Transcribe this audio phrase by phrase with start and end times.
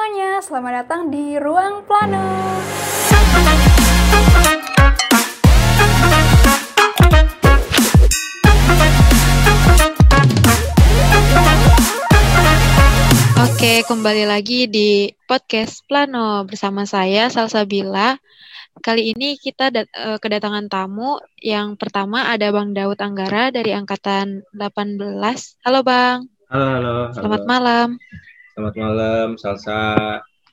[0.00, 2.24] semuanya, selamat datang di Ruang Plano.
[13.44, 18.16] Oke, kembali lagi di podcast Plano bersama saya Salsabila.
[18.80, 21.20] Kali ini kita dat- eh, kedatangan tamu.
[21.44, 25.60] Yang pertama ada Bang Daud Anggara dari angkatan 18.
[25.60, 27.12] Halo Bang, Halo, halo, halo.
[27.12, 27.88] selamat malam.
[28.50, 29.82] Selamat malam, Salsa.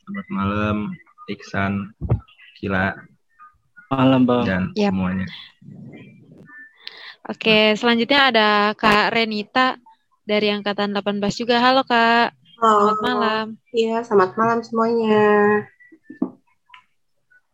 [0.05, 0.75] Selamat malam,
[1.27, 1.91] Iksan,
[2.57, 2.93] Kila,
[3.87, 4.43] Malam bang.
[4.45, 4.91] dan Yap.
[4.91, 5.27] semuanya.
[7.27, 9.75] Oke, selanjutnya ada Kak Renita
[10.23, 11.59] dari angkatan 18 juga.
[11.59, 13.45] Halo Kak, selamat malam.
[13.71, 15.23] Iya, selamat malam semuanya.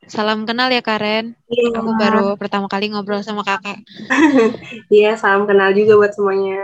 [0.05, 1.33] Salam kenal ya Karen.
[1.47, 3.81] Iya, Aku baru pertama kali ngobrol sama kakak.
[4.93, 6.59] Iya, salam kenal juga buat semuanya.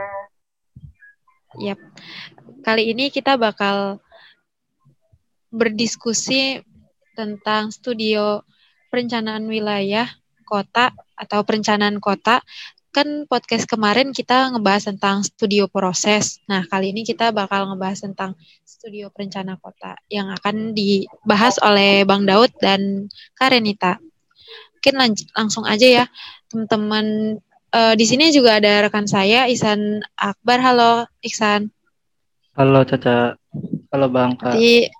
[1.58, 1.82] Yap.
[2.60, 4.04] Kali ini kita bakal
[5.50, 6.60] berdiskusi
[7.16, 8.44] tentang studio
[8.92, 10.06] perencanaan wilayah
[10.44, 12.44] kota atau perencanaan kota.
[12.90, 16.42] Kan podcast kemarin kita ngebahas tentang studio proses.
[16.50, 18.34] Nah, kali ini kita bakal ngebahas tentang
[18.66, 24.02] studio perencana kota yang akan dibahas oleh Bang Daud dan Karenita.
[24.80, 26.06] Mungkin lanj- langsung aja ya,
[26.50, 27.38] teman-teman.
[27.70, 30.58] Eh, di sini juga ada rekan saya, Ihsan Akbar.
[30.58, 31.70] Halo, Iksan.
[32.60, 33.40] Halo Caca.
[33.88, 34.52] Halo Bang Kak.
[34.52, 34.92] Jadi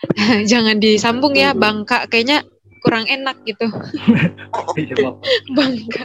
[0.50, 2.08] jangan disambung ya, Bangka.
[2.08, 2.40] Kayaknya
[2.80, 3.68] kurang enak gitu.
[4.80, 5.20] Iya, Bang.
[5.60, 6.02] Bangka.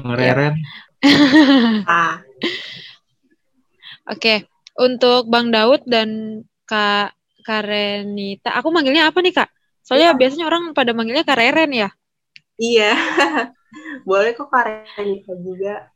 [0.00, 0.54] Ngereren,
[1.84, 2.24] Ah,
[4.08, 4.48] Oke,
[4.80, 7.12] untuk Bang Daud dan Kak
[7.44, 8.56] Karenita.
[8.56, 9.52] Aku manggilnya apa nih, Kak?
[9.84, 11.92] Soalnya biasanya orang pada manggilnya Kak Reren ya.
[12.56, 12.96] iya.
[14.08, 15.92] Boleh kok Karen juga.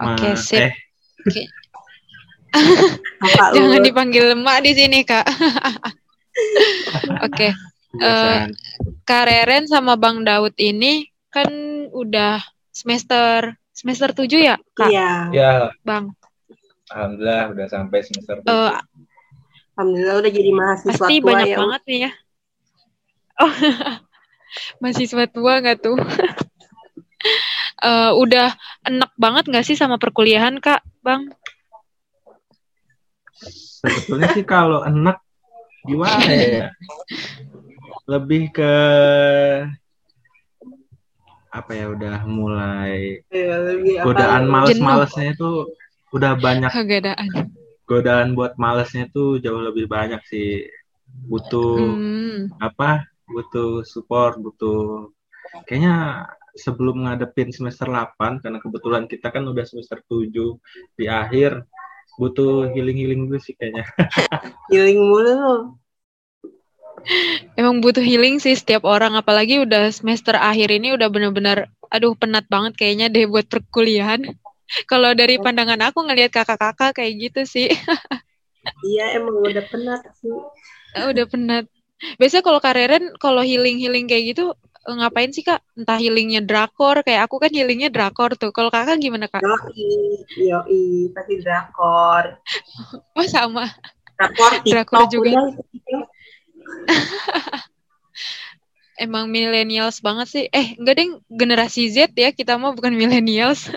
[0.00, 0.62] Oke, Ma- sip.
[0.64, 0.72] Eh,
[1.28, 1.67] Kakak
[3.54, 5.24] Jangan dipanggil Mak di sini, Kak.
[7.26, 7.50] Oke,
[7.92, 8.54] kebiasaan.
[9.02, 11.48] Kak Reren sama Bang Daud ini kan
[11.90, 14.88] udah semester semester 7 ya, Kak?
[14.88, 15.50] Iya, ya,
[15.82, 16.14] Bang.
[16.88, 18.72] alhamdulillah udah sampai semester Eh, tujuh.
[19.76, 21.56] Alhamdulillah udah jadi mahasiswa Pasti tua banyak ya.
[21.60, 22.10] banget nih ya.
[23.38, 23.54] Oh,
[24.80, 25.98] mahasiswa tua nggak tuh?
[27.78, 31.30] Eh, udah enak banget nggak sih sama perkuliahan kak, bang?
[33.40, 35.18] Sebetulnya sih kalau enak
[35.86, 36.68] gimana ya?
[38.08, 38.72] Lebih ke
[41.48, 45.64] apa ya udah mulai Iya, godaan males-malesnya itu
[46.12, 46.70] udah banyak.
[46.70, 47.28] Kegadaan.
[47.88, 50.68] godaan buat malesnya tuh jauh lebih banyak sih.
[51.08, 53.08] Butuh Hmm, apa?
[53.24, 55.08] Butuh support butuh
[55.64, 60.28] kayaknya sebelum ngadepin semester 8 karena kebetulan kita kan udah semester 7
[60.98, 61.64] di akhir
[62.18, 63.86] butuh healing-healing dulu sih kayaknya
[64.74, 65.54] Healing mulu lu.
[67.54, 72.44] emang butuh healing sih setiap orang, apalagi udah semester akhir ini udah bener-bener, aduh penat
[72.50, 74.28] banget kayaknya deh buat perkuliahan.
[74.90, 77.72] Kalau dari pandangan aku ngelihat kakak-kakak kayak gitu sih,
[78.84, 80.34] Iya, emang udah penat sih.
[80.92, 81.64] udah penat.
[82.20, 84.54] Biasanya kalau kareren, kalau healing-healing kayak gitu,
[84.96, 85.60] ngapain sih kak?
[85.76, 88.54] Entah healingnya drakor, kayak aku kan healingnya drakor tuh.
[88.54, 89.44] Kalau kakak gimana kak?
[89.44, 92.40] Yoi, yoi, pasti drakor.
[93.18, 93.68] Oh sama.
[94.16, 95.30] Drakor Drakor juga.
[98.98, 100.44] Emang millennials banget sih.
[100.50, 102.34] Eh, enggak deh, generasi Z ya.
[102.34, 103.70] Kita mah bukan millennials.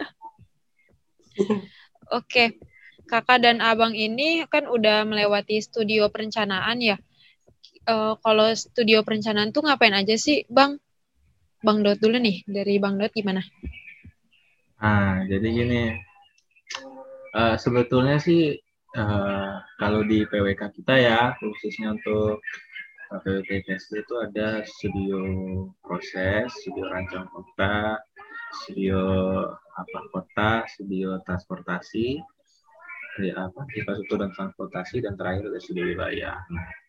[2.10, 2.58] Oke.
[3.06, 6.98] Kakak dan abang ini kan udah melewati studio perencanaan ya.
[7.86, 10.82] Eh, kalau studio perencanaan tuh ngapain aja sih, Bang?
[11.62, 12.44] Bang Dot dulu nih.
[12.46, 13.42] Dari Bang Dot gimana?
[14.82, 15.94] nah jadi gini
[17.38, 18.58] eh, sebetulnya sih
[18.98, 22.42] eh, kalau di PWK kita ya khususnya untuk
[23.14, 25.22] eh, PWK itu ada studio
[25.86, 28.02] proses studio rancang kota
[28.66, 29.00] studio
[29.54, 32.18] apa kota studio transportasi
[33.22, 36.81] ya apa infrastruktur dan transportasi dan terakhir ada studio wilayah nah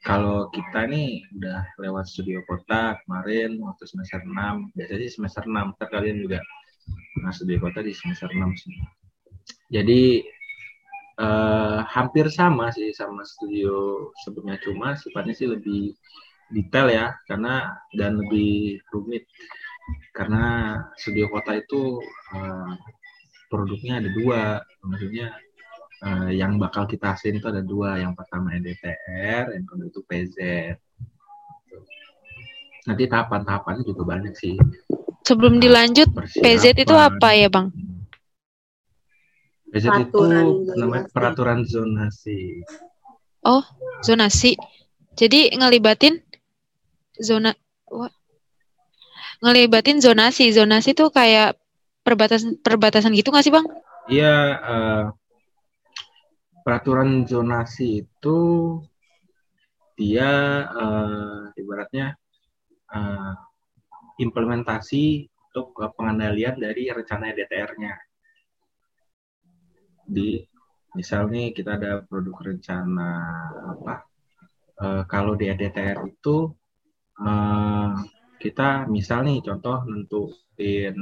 [0.00, 5.76] kalau kita nih udah lewat studio kota kemarin waktu semester 6 biasanya sih semester 6
[5.76, 6.40] ntar kalian juga
[7.20, 8.74] nah studio kota di semester 6 sih.
[9.70, 10.24] Jadi
[11.20, 15.92] eh, hampir sama sih sama studio sebelumnya cuma sifatnya sih lebih
[16.50, 19.28] detail ya karena dan lebih rumit.
[20.16, 22.00] Karena studio kota itu
[22.34, 22.72] eh,
[23.52, 24.42] produknya ada dua
[24.86, 25.34] maksudnya
[26.00, 30.36] eh, yang bakal kita hasilin itu ada dua yang pertama EDTR yang kedua itu PZ
[32.80, 34.56] nanti tahapan-tahapannya juga banyak sih
[35.20, 36.42] Sebelum dilanjut, Persiapan.
[36.42, 37.68] PZ itu apa ya, Bang?
[39.68, 41.12] PZ itu Peraturan namanya zonasi.
[41.12, 42.38] peraturan zonasi.
[43.44, 43.62] Oh,
[44.00, 44.56] zonasi.
[45.14, 46.24] Jadi ngelibatin
[47.20, 47.52] zona
[47.86, 48.08] wah,
[49.44, 50.50] ngelibatin zonasi.
[50.50, 51.54] Zonasi tuh kayak
[52.00, 53.68] perbatasan perbatasan gitu nggak sih, Bang?
[54.08, 55.02] Iya, eh,
[56.64, 58.38] peraturan zonasi itu
[59.98, 60.30] dia
[60.70, 62.16] eh, ibaratnya
[62.94, 63.34] eh,
[64.20, 65.04] implementasi
[65.50, 67.94] untuk pengendalian dari rencana DTR-nya.
[70.06, 70.40] Di
[70.94, 73.10] misal nih kita ada produk rencana
[73.78, 74.10] apa?
[74.80, 76.36] eh, kalau di DTR itu
[77.20, 77.92] eh,
[78.40, 80.96] kita misal nih contoh nentuin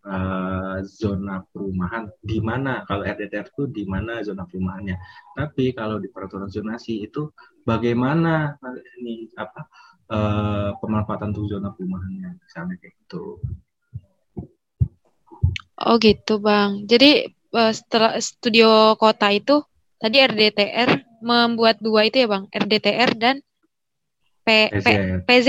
[0.00, 4.96] eh, zona perumahan di mana kalau RDTR itu di mana zona perumahannya.
[5.36, 7.28] Tapi kalau di peraturan zonasi itu
[7.64, 8.56] bagaimana
[9.00, 9.68] ini apa
[10.08, 13.40] eh, pemanfaatan tuh zona perumahannya misalnya kayak gitu.
[15.80, 16.84] Oh gitu, Bang.
[16.84, 19.64] Jadi eh, setelah studio kota itu
[20.00, 22.48] tadi RDTR membuat dua itu ya, Bang.
[22.48, 23.36] RDTR dan
[24.40, 24.88] P, P, PZ,
[25.28, 25.48] PZ.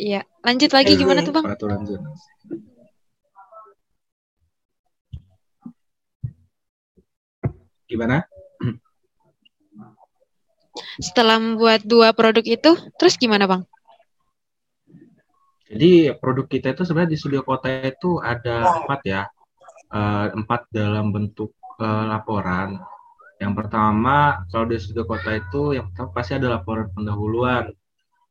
[0.00, 0.24] Iya.
[0.40, 1.00] Lanjut lagi PZ.
[1.00, 1.44] gimana tuh, Bang?
[1.44, 2.28] peraturan zonasi.
[7.90, 8.22] Gimana?
[11.02, 13.66] Setelah membuat dua produk itu, terus gimana, Bang?
[15.66, 19.22] Jadi produk kita itu sebenarnya di studio kota itu ada empat ya,
[19.90, 22.78] Eh, empat dalam bentuk eh, laporan.
[23.42, 27.74] Yang pertama kalau di studio kota itu yang pertama pasti ada laporan pendahuluan.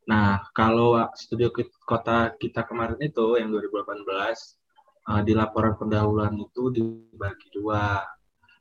[0.08, 1.52] Nah kalau studio
[1.84, 4.08] kota kita kemarin itu yang 2018
[5.12, 8.08] eh, di laporan pendahuluan itu dibagi dua,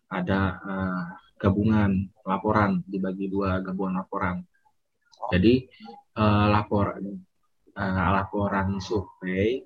[0.08, 1.04] ada eh,
[1.38, 4.36] gabungan laporan dibagi dua gabungan laporan.
[5.32, 5.54] Jadi
[6.16, 7.04] eh, laporan
[7.76, 9.62] eh, laporan survei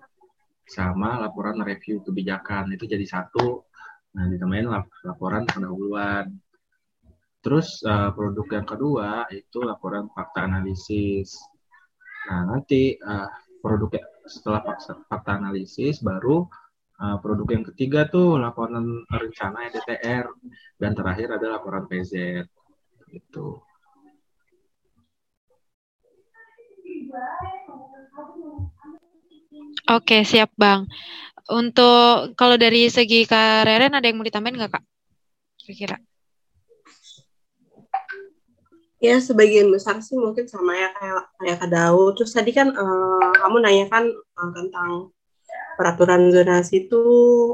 [0.66, 3.66] sama laporan review kebijakan itu jadi satu.
[4.12, 6.26] Nah, ditambahin lap- laporan pendahuluan.
[7.42, 11.38] Terus eh, produk yang kedua itu laporan fakta analisis.
[12.28, 13.28] Nah, nanti eh,
[13.62, 13.94] produk
[14.26, 14.62] setelah
[15.10, 16.46] fakta analisis baru
[17.02, 20.26] eh, produk yang ketiga tuh laporan rencana EDTR
[20.78, 22.46] dan terakhir ada laporan PZ
[23.10, 23.60] gitu.
[29.90, 30.88] Oke, siap, Bang.
[31.52, 34.84] Untuk kalau dari segi Kak Reren ada yang mau ditambahin nggak, Kak?
[35.60, 35.98] Kira-kira.
[39.02, 42.14] Ya, sebagian besar sih mungkin sama ya kayak kayak Kak Daud.
[42.14, 45.10] Terus tadi kan eh, kamu nanyakan eh, tentang
[45.78, 47.02] peraturan zonasi itu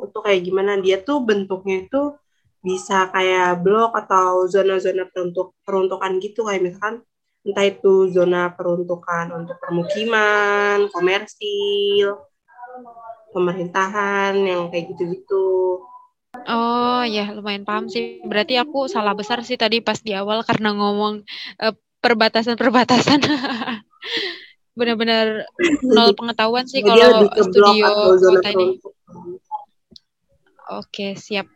[0.06, 0.72] itu kayak gimana?
[0.84, 2.16] Dia tuh bentuknya itu
[2.58, 7.06] bisa kayak blok atau zona-zona peruntuk peruntukan gitu kayak misalkan
[7.46, 12.18] entah itu zona peruntukan untuk permukiman, komersil,
[13.32, 15.80] pemerintahan yang kayak gitu-gitu.
[16.48, 18.20] Oh ya, lumayan paham sih.
[18.24, 21.24] Berarti aku salah besar sih tadi pas di awal karena ngomong
[21.62, 21.74] eh,
[22.04, 23.20] perbatasan-perbatasan.
[24.78, 25.50] Benar-benar
[25.94, 28.78] nol pengetahuan sih kalau studio kota ini.
[30.68, 31.50] Oke, siap.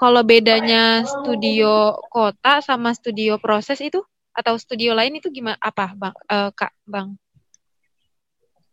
[0.00, 4.00] Kalau bedanya studio kota sama studio proses itu
[4.32, 5.60] atau studio lain itu gimana?
[5.60, 6.16] Apa, Bang?
[6.24, 7.20] Eh, Kak, Bang?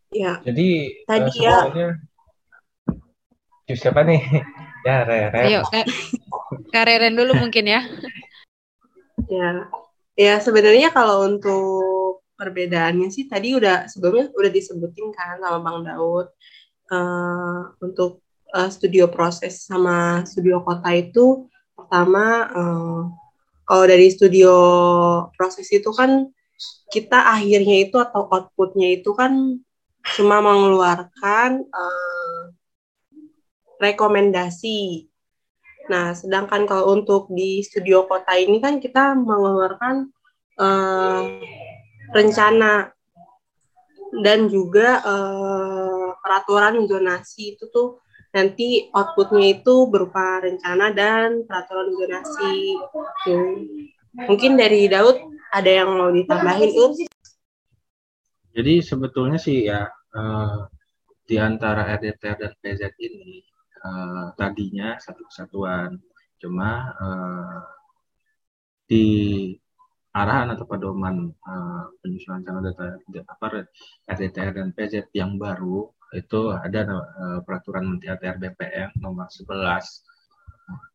[0.08, 1.92] Ya, Jadi Tadi eh, ya.
[3.68, 4.22] Jus siapa nih?
[4.86, 5.42] Ya, Rere.
[5.42, 5.84] Ayo, Kak,
[6.70, 7.82] Kak Reren dulu mungkin ya.
[9.28, 9.68] Ya,
[10.16, 11.97] ya sebenarnya kalau untuk
[12.38, 16.30] perbedaannya sih tadi udah sebelumnya udah disebutin kan sama Bang Daud.
[16.88, 23.02] Eh, untuk eh, studio proses sama studio kota itu pertama eh,
[23.68, 24.54] kalau dari studio
[25.36, 26.30] proses itu kan
[26.88, 29.60] kita akhirnya itu atau outputnya itu kan
[30.16, 32.42] cuma mengeluarkan eh,
[33.82, 35.10] rekomendasi.
[35.88, 40.08] Nah, sedangkan kalau untuk di studio kota ini kan kita mengeluarkan
[40.56, 41.22] eh,
[42.12, 42.92] rencana
[44.24, 48.00] dan juga eh, peraturan zonasi itu tuh
[48.32, 52.76] nanti outputnya itu berupa rencana dan peraturan zonasi.
[53.24, 53.64] Tuh.
[54.28, 55.16] Mungkin dari Daud
[55.52, 56.92] ada yang mau ditambahin, Ut?
[58.52, 60.58] Jadi sebetulnya sih ya eh,
[61.28, 63.44] di antara RDTR dan PZ ini
[63.84, 65.96] eh, tadinya satu kesatuan,
[66.40, 67.60] cuma eh,
[68.88, 69.06] di
[70.14, 72.96] arahan atau pedoman eh, penyusunan calon data
[73.28, 73.46] apa
[74.08, 75.84] RDTR dan PZ yang baru
[76.16, 80.08] itu ada eh, peraturan Menteri ATR BPN nomor 11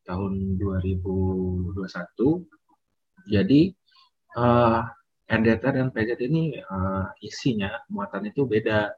[0.05, 1.77] tahun 2021.
[3.29, 3.61] Jadi
[4.37, 4.81] eh,
[5.29, 8.89] RDTR dan PZ ini eh, isinya muatan itu beda.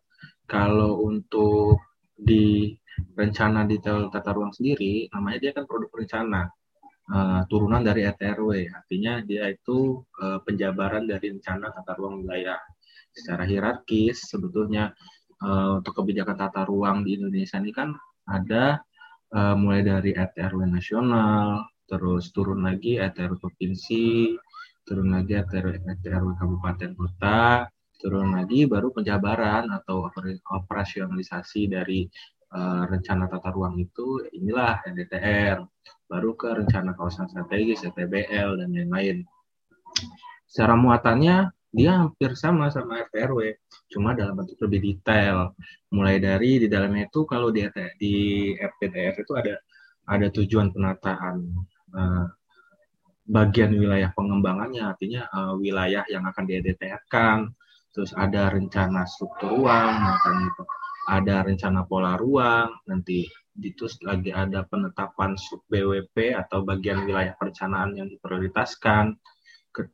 [0.46, 1.82] Kalau untuk
[2.16, 2.72] di
[3.18, 6.48] rencana detail tata ruang sendiri, namanya dia kan produk rencana.
[7.12, 8.72] Uh, turunan dari RTRW.
[8.74, 12.58] Artinya dia itu uh, penjabaran dari rencana tata ruang wilayah
[13.14, 14.26] secara hierarkis.
[14.30, 14.94] Sebetulnya
[15.44, 17.94] uh, untuk kebijakan tata ruang di Indonesia ini kan
[18.26, 18.82] ada
[19.36, 24.34] uh, mulai dari RTRW nasional, terus turun lagi RTRW provinsi,
[24.86, 27.70] turun lagi RTRW, RTRW kabupaten kota,
[28.02, 30.10] turun lagi baru penjabaran atau
[30.52, 32.06] operasionalisasi dari
[32.54, 35.58] uh, rencana tata ruang itu inilah RDTR
[36.06, 39.26] baru ke rencana kawasan strategis RTBL dan lain-lain.
[40.46, 43.60] Secara muatannya dia hampir sama sama RTRW
[43.92, 45.52] cuma dalam bentuk lebih detail.
[45.92, 47.66] Mulai dari di dalamnya itu kalau di
[48.00, 48.16] di
[48.56, 49.56] RTTR itu ada
[50.06, 51.36] ada tujuan penataan
[51.98, 52.26] uh,
[53.26, 54.88] bagian wilayah pengembangannya.
[54.88, 57.50] Artinya uh, wilayah yang akan DDTR-kan
[57.96, 59.96] terus ada rencana struktur ruang
[61.06, 63.30] ada rencana pola ruang, nanti
[63.64, 69.16] itu lagi ada penetapan sub BWP atau bagian wilayah perencanaan yang diprioritaskan,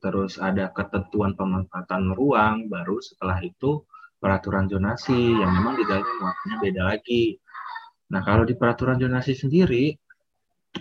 [0.02, 3.86] terus ada ketentuan pemanfaatan ruang, baru setelah itu
[4.22, 7.24] peraturan zonasi yang memang di dalamnya muatannya beda lagi.
[8.14, 9.98] Nah kalau di peraturan zonasi sendiri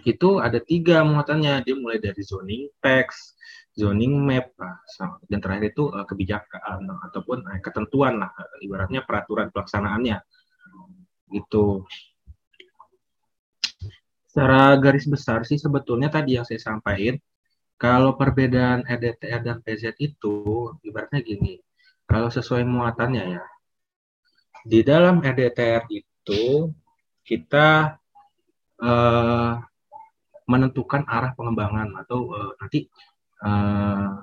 [0.04, 3.34] itu ada tiga muatannya, dia mulai dari zoning text,
[3.74, 4.52] zoning map,
[5.26, 8.30] dan terakhir itu uh, kebijakan ataupun uh, ketentuan lah,
[8.62, 10.20] ibaratnya peraturan pelaksanaannya.
[11.30, 11.86] Gitu.
[14.30, 17.18] Secara garis besar sih sebetulnya tadi yang saya sampaikan,
[17.74, 21.58] kalau perbedaan RDTR dan PZ itu ibaratnya gini,
[22.06, 23.42] kalau sesuai muatannya ya,
[24.62, 26.70] di dalam RDTR itu
[27.26, 27.98] kita
[28.78, 29.52] uh,
[30.46, 32.86] menentukan arah pengembangan atau uh, nanti
[33.42, 34.14] uh,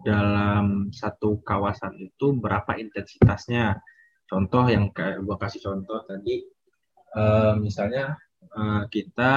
[0.00, 3.76] dalam satu kawasan itu berapa intensitasnya.
[4.24, 4.88] Contoh yang
[5.26, 6.48] gua kasih contoh tadi,
[7.12, 8.16] uh, misalnya
[8.56, 9.34] uh, kita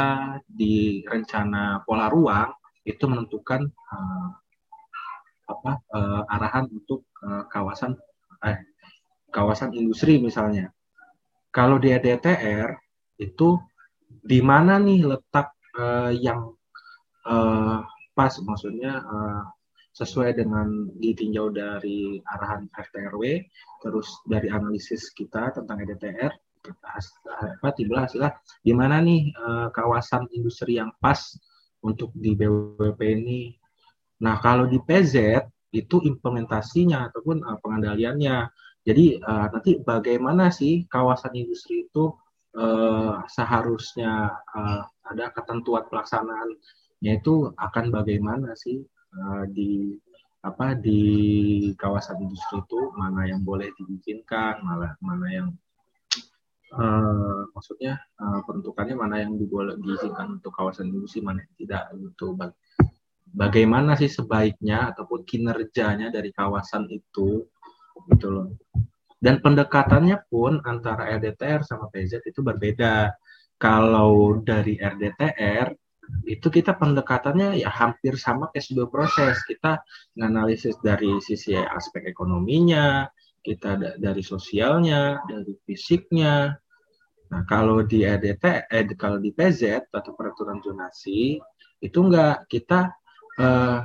[0.47, 2.51] di rencana pola ruang
[2.83, 4.29] itu menentukan uh,
[5.43, 7.95] apa uh, arahan untuk uh, kawasan
[8.43, 8.59] eh,
[9.31, 10.71] kawasan industri misalnya.
[11.53, 12.73] Kalau di EDTR
[13.21, 13.61] itu
[14.23, 16.53] di mana nih letak uh, yang
[17.27, 19.43] uh, pas maksudnya uh,
[19.93, 23.45] sesuai dengan ditinjau dari arahan RTRW
[23.85, 26.33] terus dari analisis kita tentang EDTR
[26.63, 31.19] apa tiba hasilnya di mana nih uh, kawasan industri yang pas
[31.83, 33.55] untuk di BWP ini?
[34.23, 35.43] Nah kalau di PZ
[35.73, 38.47] itu implementasinya ataupun uh, pengendaliannya.
[38.83, 42.13] Jadi uh, nanti bagaimana sih kawasan industri itu
[42.55, 46.55] uh, seharusnya uh, ada ketentuan pelaksanaan?
[47.03, 48.79] Yaitu akan bagaimana sih
[49.19, 49.99] uh, di
[50.43, 50.99] apa di
[51.79, 55.47] kawasan industri itu mana yang boleh diizinkan, malah mana yang
[56.73, 59.37] uh, maksudnya uh, peruntukannya mana yang
[59.79, 62.27] diizinkan untuk kawasan industri, mana yang tidak itu
[63.33, 67.45] bagaimana sih sebaiknya ataupun kinerjanya dari kawasan itu
[68.13, 68.47] gitu loh.
[69.23, 73.15] Dan pendekatannya pun antara RDTR sama PZ itu berbeda.
[73.55, 75.71] Kalau dari RDTR
[76.27, 79.39] itu kita pendekatannya ya hampir sama kayak sebuah proses.
[79.47, 79.79] Kita
[80.19, 83.07] menganalisis dari sisi aspek ekonominya,
[83.39, 86.59] kita dari sosialnya, dari fisiknya.
[87.33, 91.41] Nah, kalau di EDT, eh, kalau di PZ atau peraturan zonasi
[91.81, 92.93] itu enggak kita
[93.41, 93.79] eh,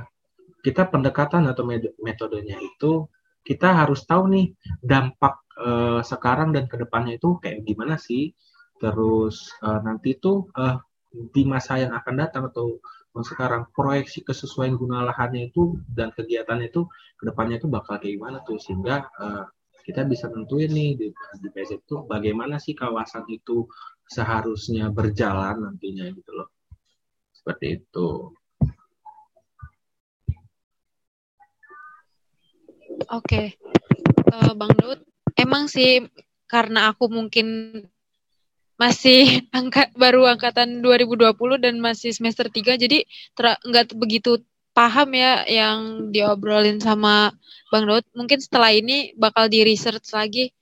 [0.61, 1.65] kita pendekatan atau
[1.97, 3.09] metodenya itu
[3.41, 4.53] kita harus tahu nih
[4.85, 8.37] dampak eh, sekarang dan ke depannya itu kayak gimana sih.
[8.77, 10.77] Terus eh, nanti itu eh,
[11.09, 12.77] di masa yang akan datang atau
[13.19, 16.85] sekarang proyeksi kesesuaian guna lahannya itu dan kegiatannya itu
[17.17, 19.43] ke depannya itu bakal kayak gimana tuh sehingga uh,
[19.85, 23.65] kita bisa tentuin nih di, di PZ itu bagaimana sih kawasan itu
[24.09, 26.49] seharusnya berjalan nantinya gitu loh
[27.33, 28.33] seperti itu.
[33.09, 33.45] Oke, okay.
[34.29, 35.01] uh, eh, Bang Daud,
[35.33, 36.03] emang sih
[36.45, 37.47] karena aku mungkin
[38.79, 43.03] masih angka baru angkatan 2020 dan masih semester 3 jadi
[43.35, 44.39] nggak begitu
[44.79, 47.35] paham ya yang diobrolin sama
[47.67, 48.07] Bang Daud.
[48.15, 50.55] Mungkin setelah ini bakal di research lagi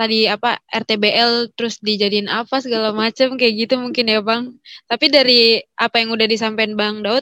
[0.00, 4.56] tadi apa RTBL terus dijadiin apa segala macam kayak gitu mungkin ya Bang.
[4.88, 7.20] Tapi dari apa yang udah disampaikan Bang Daud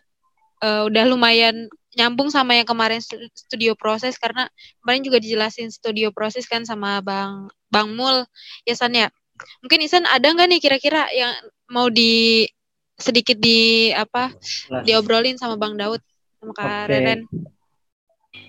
[0.63, 1.67] uh, udah lumayan
[1.99, 3.03] nyambung sama yang kemarin
[3.35, 4.47] studio proses karena
[4.81, 8.23] kemarin juga dijelasin studio proses kan sama Bang Bang Mul
[8.63, 9.11] ya San ya.
[9.59, 11.35] Mungkin Isan ada nggak nih kira-kira yang
[11.67, 12.47] mau di
[12.95, 14.31] sedikit di apa
[14.71, 14.87] nah.
[14.87, 15.99] diobrolin sama Bang Daud
[16.43, 16.87] sama Kak okay.
[16.91, 17.21] Reren?
[17.31, 17.55] Oke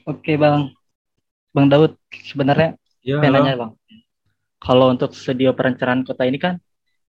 [0.10, 0.74] okay, Bang,
[1.54, 2.74] Bang Daud sebenarnya
[3.06, 3.72] ya, penanya Bang.
[4.58, 6.58] Kalau untuk studio perencanaan kota ini kan,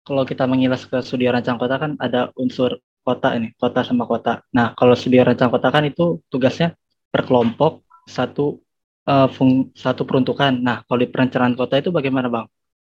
[0.08, 4.40] kalau kita mengilas ke studio rancang kota kan ada unsur kota ini, kota sama kota.
[4.56, 6.72] Nah, kalau studio rancang kota kan itu tugasnya
[7.12, 8.64] per kelompok satu
[9.04, 10.56] uh, fung, satu peruntukan.
[10.64, 12.48] Nah, kalau di perencanaan kota itu bagaimana, Bang?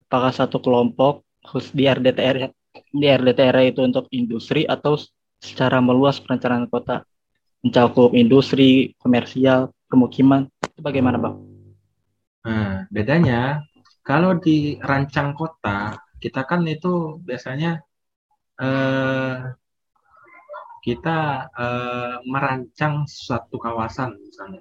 [0.09, 2.49] Apakah satu kelompok khusus di RDTR
[2.95, 4.97] di RDTR itu untuk industri atau
[5.37, 7.05] secara meluas perencanaan kota
[7.64, 10.44] mencakup industri, komersial, permukiman?
[10.61, 11.40] Itu bagaimana, Bang?
[12.44, 13.64] Nah, bedanya
[14.04, 17.80] kalau di rancang kota, kita kan itu biasanya
[18.61, 19.37] eh,
[20.85, 21.18] kita
[21.56, 24.61] eh, merancang suatu kawasan misalnya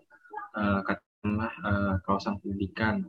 [0.56, 3.04] eh, katakanlah eh, kawasan pendidikan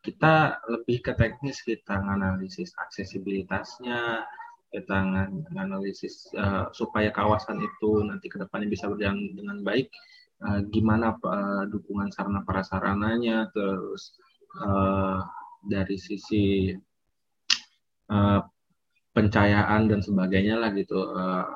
[0.00, 4.24] kita lebih ke teknis kita menganalisis aksesibilitasnya
[4.70, 5.02] kita
[5.50, 9.90] menganalisis uh, supaya kawasan itu nanti ke depannya bisa berjalan dengan baik
[10.46, 14.14] uh, gimana uh, dukungan sarana prasarananya terus
[14.62, 15.20] uh,
[15.66, 16.72] dari sisi
[18.08, 18.40] uh,
[19.10, 20.98] pencahayaan dan sebagainya lah gitu.
[21.12, 21.46] Uh,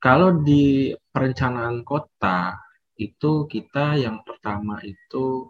[0.00, 2.56] kalau di perencanaan kota
[2.96, 5.48] itu kita yang pertama itu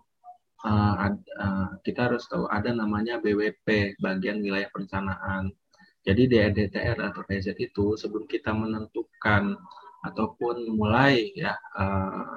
[0.62, 5.55] uh, ad, uh, kita harus tahu ada namanya BWP bagian wilayah perencanaan.
[6.00, 9.52] Jadi di DTR atau PZ itu sebelum kita menentukan
[10.00, 12.33] ataupun mulai ya uh,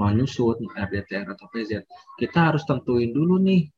[0.00, 1.84] menyusun RDTR atau PZ,
[2.16, 3.68] kita harus tentuin dulu nih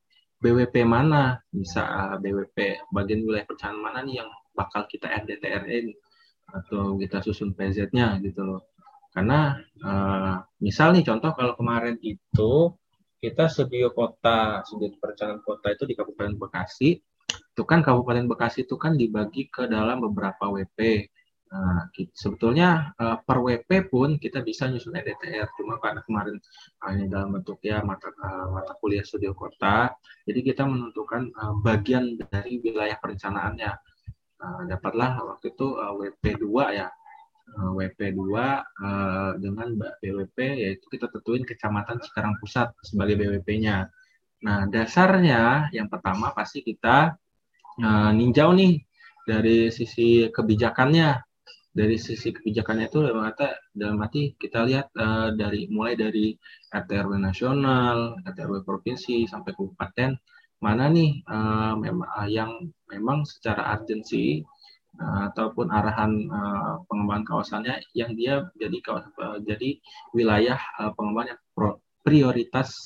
[0.42, 5.94] BWP mana, bisa uh, BWP bagian wilayah perencanaan mana nih yang bakal kita RDTR ini
[6.50, 8.74] atau kita susun PZ-nya gitu loh.
[9.14, 12.74] Karena uh, misal nih contoh kalau kemarin itu
[13.22, 16.98] kita studio kota, studio perencanaan kota itu di Kabupaten Bekasi,
[17.32, 21.08] itu kan Kabupaten Bekasi itu kan dibagi ke dalam beberapa WP.
[21.52, 21.84] Nah,
[22.16, 26.40] sebetulnya uh, per WP pun kita bisa nyusun EDTR, cuma karena kemarin
[26.80, 29.92] hanya dalam bentuk ya mata uh, mata kuliah studio kota,
[30.24, 33.72] jadi kita menentukan uh, bagian dari wilayah perencanaannya.
[34.40, 36.88] Uh, dapatlah waktu itu uh, WP 2 ya,
[37.52, 43.92] uh, WP 2 uh, dengan BWP yaitu kita tentuin Kecamatan Cikarang Pusat sebagai BWP-nya.
[44.42, 47.14] Nah dasarnya yang pertama pasti kita
[47.78, 48.82] uh, ninjau nih
[49.26, 51.22] dari sisi kebijakannya.
[51.72, 56.36] Dari sisi kebijakannya itu dalam arti, dalam arti kita lihat uh, dari mulai dari
[56.68, 60.12] RT nasional, RT provinsi sampai kabupaten
[60.62, 64.46] mana nih uh, memang uh, yang memang secara urgensi
[65.02, 69.82] uh, ataupun arahan uh, pengembangan kawasannya yang dia jadi kawasan uh, jadi
[70.14, 71.40] wilayah uh, pengembangan yang
[72.06, 72.78] prioritas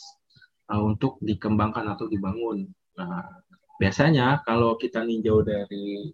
[0.71, 2.67] uh, untuk dikembangkan atau dibangun.
[2.97, 3.43] Nah,
[3.77, 6.11] biasanya kalau kita ninjau dari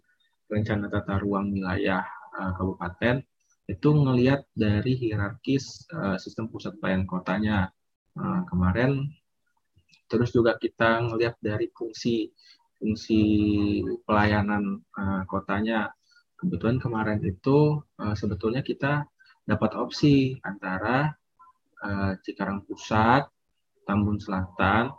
[0.51, 2.03] rencana tata ruang wilayah
[2.35, 3.23] uh, kabupaten
[3.71, 7.71] itu ngelihat dari hierarkis uh, sistem pusat pelayanan kotanya
[8.19, 9.07] uh, kemarin
[10.11, 12.27] terus juga kita ngelihat dari fungsi
[12.75, 13.23] fungsi
[14.03, 15.95] pelayanan uh, kotanya
[16.35, 19.07] kebetulan kemarin itu uh, sebetulnya kita
[19.47, 21.11] dapat opsi antara
[21.83, 23.27] uh, Cikarang Pusat,
[23.83, 24.91] Tambun Selatan,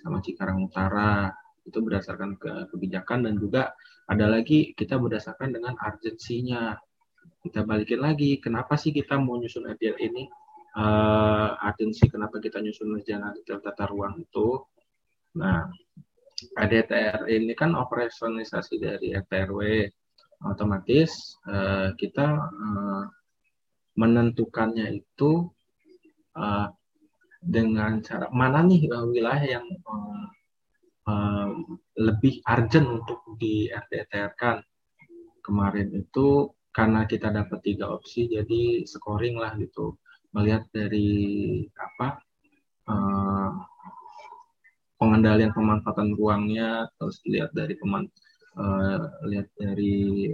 [0.00, 1.30] sama Cikarang Utara.
[1.62, 3.70] Itu berdasarkan ke kebijakan dan juga
[4.10, 6.74] ada lagi kita berdasarkan dengan urgensinya.
[7.42, 10.26] Kita balikin lagi kenapa sih kita mau nyusun RDL ini?
[10.72, 14.58] Uh, urgensi kenapa kita nyusun rencana detail tata ruang itu?
[15.38, 15.70] Nah
[16.58, 19.86] ADTR ini kan operasionalisasi dari RTRW
[20.42, 23.04] otomatis uh, kita uh,
[23.94, 25.46] menentukannya itu
[26.34, 26.66] uh,
[27.42, 30.26] dengan cara mana nih uh, wilayah yang uh,
[31.10, 31.50] uh,
[31.98, 34.62] lebih urgent untuk di RDTR kan
[35.42, 39.98] kemarin itu karena kita dapat tiga opsi jadi scoring lah gitu.
[40.32, 42.22] Melihat dari apa
[42.88, 43.50] uh,
[44.96, 48.06] pengendalian pemanfaatan ruangnya terus lihat dari peman
[48.56, 50.30] uh, lihat dari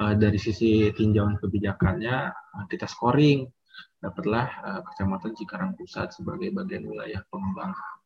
[0.00, 2.32] uh, dari sisi tinjauan kebijakannya
[2.72, 3.46] kita scoring
[4.00, 8.00] dapatlah uh, kecamatan Cikarang Pusat sebagai bagian wilayah pengembangan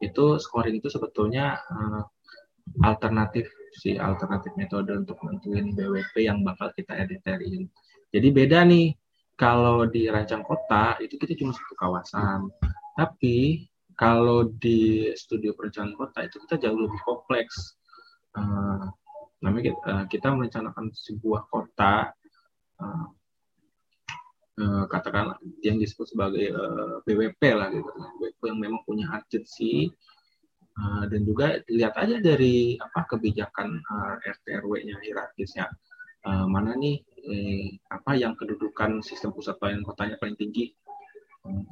[0.00, 2.02] itu scoring itu sebetulnya uh,
[2.80, 7.68] alternatif si alternatif metode untuk menentuin BWP yang bakal kita editerin.
[8.10, 8.96] Jadi beda nih
[9.38, 12.50] kalau di rancang kota itu kita cuma satu kawasan.
[12.98, 17.76] Tapi kalau di studio perencanaan kota itu kita jauh lebih kompleks.
[18.32, 18.88] Uh,
[19.44, 22.12] namanya kita, uh, kita merencanakan sebuah kota
[22.80, 23.06] uh,
[24.60, 26.52] uh, katakanlah yang disebut sebagai
[27.08, 29.88] BWP lah gitu BWP yang memang punya urgency
[30.78, 35.68] uh, dan juga lihat aja dari apa kebijakan uh, RT RW-nya hierarkisnya.
[36.20, 37.00] Mana nih
[37.32, 40.68] eh, apa yang kedudukan sistem pusat pelayanan kotanya paling tinggi?
[41.48, 41.64] Uh,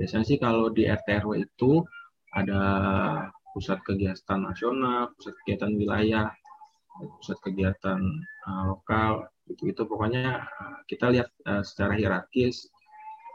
[0.00, 1.84] biasanya sih kalau di RT RW itu
[2.32, 2.62] ada
[3.52, 6.32] pusat kegiatan nasional pusat kegiatan wilayah
[7.20, 8.00] pusat kegiatan
[8.48, 12.70] lokal itu itu pokoknya uh, kita lihat uh, secara hierarkis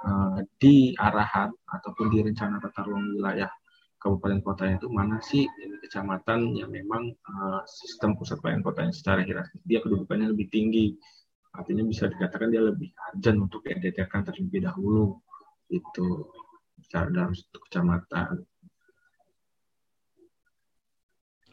[0.08, 3.52] uh, di arahan ataupun di rencana tata ruang wilayah
[4.00, 5.50] kabupaten kotanya itu mana sih
[5.84, 10.96] kecamatan yang memang uh, sistem pusat pelayanan kotanya secara hierarkis dia kedudukannya lebih tinggi
[11.56, 15.20] artinya bisa dikatakan dia lebih urgent untuk diadakan terlebih dahulu
[15.72, 16.28] itu
[16.86, 18.46] secara dalam kecamatan.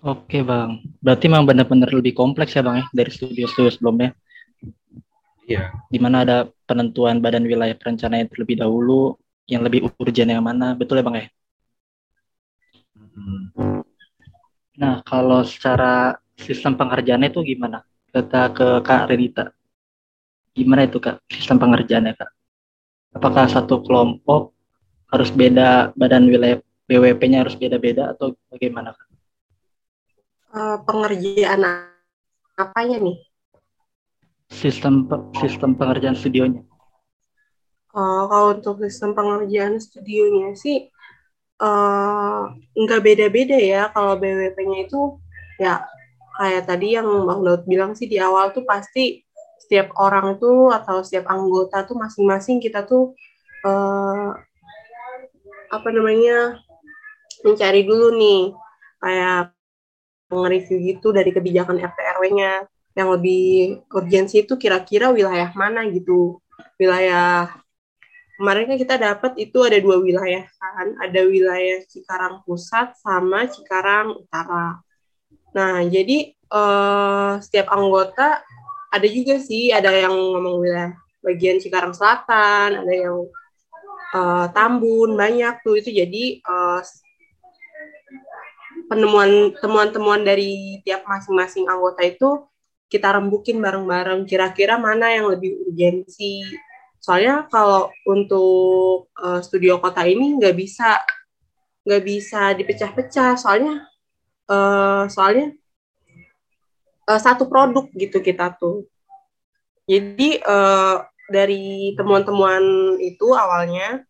[0.03, 4.11] Oke bang, berarti memang benar-benar lebih kompleks ya bang ya dari studio-studio sebelumnya.
[5.47, 5.75] Iya.
[5.91, 9.19] Di mana ada penentuan badan wilayah perencanaan terlebih dahulu,
[9.51, 11.27] yang lebih urgent yang mana, betul ya bang ya?
[13.13, 13.83] Hmm.
[14.79, 17.85] Nah, kalau secara sistem pengerjaannya itu gimana?
[18.09, 19.53] Kita ke Kak Renita.
[20.53, 22.31] Gimana itu Kak, sistem pengerjaannya Kak?
[23.13, 24.57] Apakah satu kelompok
[25.13, 29.09] harus beda badan wilayah BWP-nya harus beda-beda atau bagaimana Kak?
[30.53, 31.89] Uh, pengerjaan
[32.57, 33.32] apanya nih?
[34.53, 35.09] Sistem
[35.41, 36.61] sistem pengerjaan studionya.
[37.93, 40.93] Uh, kalau untuk sistem pengerjaan studionya sih
[41.63, 42.43] Eh,
[42.75, 43.83] nggak uh, beda-beda ya.
[43.95, 45.01] Kalau BWP-nya itu
[45.63, 45.87] ya
[46.43, 49.23] kayak tadi yang Bang Daud bilang sih di awal tuh pasti
[49.63, 53.15] setiap orang itu atau setiap anggota tuh masing-masing kita tuh
[53.63, 54.35] uh,
[55.71, 56.59] apa namanya
[57.47, 58.43] mencari dulu nih.
[58.99, 59.55] Kayak
[60.35, 66.41] nge-review gitu dari kebijakan RT RW-nya yang lebih urgensi itu kira-kira wilayah mana gitu.
[66.77, 67.49] Wilayah
[68.37, 74.19] kemarin kan kita dapat itu ada dua wilayah kan, ada wilayah Cikarang Pusat sama Cikarang
[74.19, 74.83] Utara.
[75.53, 78.41] Nah, jadi uh, setiap anggota
[78.93, 80.93] ada juga sih, ada yang ngomong wilayah
[81.25, 83.25] bagian Cikarang Selatan, ada yang
[84.13, 85.81] uh, Tambun, banyak tuh.
[85.81, 86.81] Itu jadi uh,
[88.91, 92.45] penemuan temuan-temuan dari tiap masing-masing anggota itu
[92.93, 96.45] kita rembukin bareng-bareng kira-kira mana yang lebih urgensi
[97.03, 101.03] Soalnya kalau untuk uh, studio kota ini nggak bisa
[101.83, 103.35] nggak bisa dipecah-pecah.
[103.35, 103.91] Soalnya
[104.47, 105.51] uh, soalnya
[107.11, 108.87] uh, satu produk gitu kita tuh.
[109.91, 112.63] Jadi uh, dari temuan-temuan
[113.03, 114.07] itu awalnya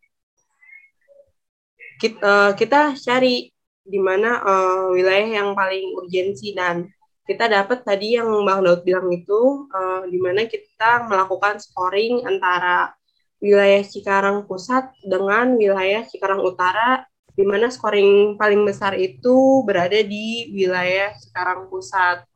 [1.96, 3.48] kita, uh, kita cari
[3.88, 6.92] di mana uh, wilayah yang paling urgensi dan
[7.22, 12.90] kita dapat tadi yang Bang Daud bilang itu uh, di mana kita melakukan scoring antara
[13.38, 20.50] wilayah Cikarang Pusat dengan wilayah Cikarang Utara di mana scoring paling besar itu berada di
[20.54, 22.26] wilayah Cikarang Pusat.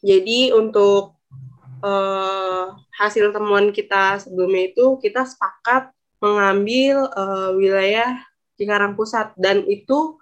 [0.00, 1.16] Jadi untuk
[1.84, 8.20] uh, hasil temuan kita sebelumnya itu kita sepakat mengambil uh, wilayah
[8.60, 10.16] Cikarang Pusat dan itu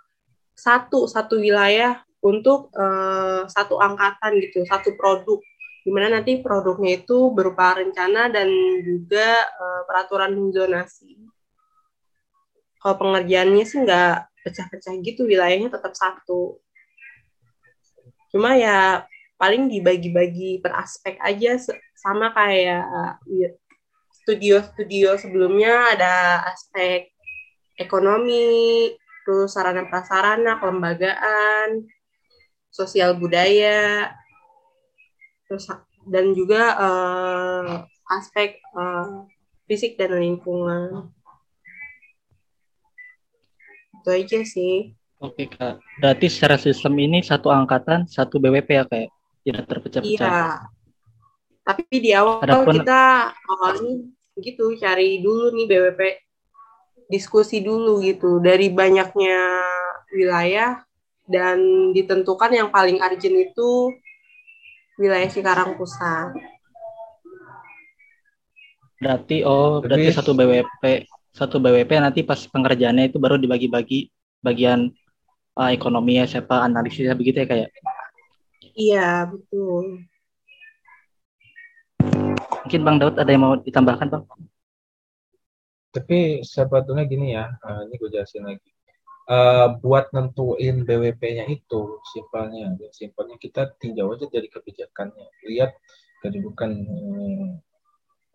[0.56, 5.38] satu satu wilayah untuk uh, satu angkatan gitu, satu produk.
[5.86, 8.50] Di mana nanti produknya itu berupa rencana dan
[8.82, 11.14] juga uh, peraturan zonasi.
[12.82, 16.58] Kalau pengerjaannya sih nggak pecah-pecah gitu, wilayahnya tetap satu.
[18.34, 19.06] Cuma ya
[19.38, 21.54] paling dibagi-bagi per aspek aja
[21.94, 22.82] sama kayak
[24.26, 27.14] studio-studio sebelumnya ada aspek
[27.78, 28.90] ekonomi,
[29.22, 31.86] terus sarana prasarana, kelembagaan,
[32.76, 34.12] sosial budaya,
[35.48, 35.64] terus
[36.04, 39.24] dan juga uh, aspek uh,
[39.64, 41.08] fisik dan lingkungan.
[43.96, 44.92] Itu aja sih.
[45.16, 49.08] Oke kak, berarti secara sistem ini satu angkatan satu BWP ya kayak
[49.42, 50.28] tidak terpecah-pecah.
[50.28, 50.68] Iya.
[51.66, 52.84] Tapi di awal Adapun...
[52.84, 53.92] kita awalnya
[54.36, 56.00] gitu cari dulu nih BWP
[57.08, 59.64] diskusi dulu gitu dari banyaknya
[60.12, 60.85] wilayah
[61.26, 63.90] dan ditentukan yang paling urgent itu
[64.96, 66.38] wilayah Cikarang Pusat.
[68.96, 71.04] Berarti oh berarti satu BWP
[71.36, 74.08] satu BWP nanti pas pengerjaannya itu baru dibagi-bagi
[74.40, 74.88] bagian
[75.58, 77.68] uh, ekonomi ya siapa analisisnya begitu ya kayak.
[77.68, 77.92] Ya?
[78.76, 80.08] Iya betul.
[82.66, 84.24] Mungkin Bang Daud ada yang mau ditambahkan Bang?
[85.92, 88.75] Tapi sebetulnya gini ya, uh, ini gue jelasin lagi
[89.26, 95.74] uh, buat nentuin BWP-nya itu simpelnya, ya, simpelnya kita tinjau aja dari kebijakannya, lihat
[96.22, 97.48] kedudukan hmm,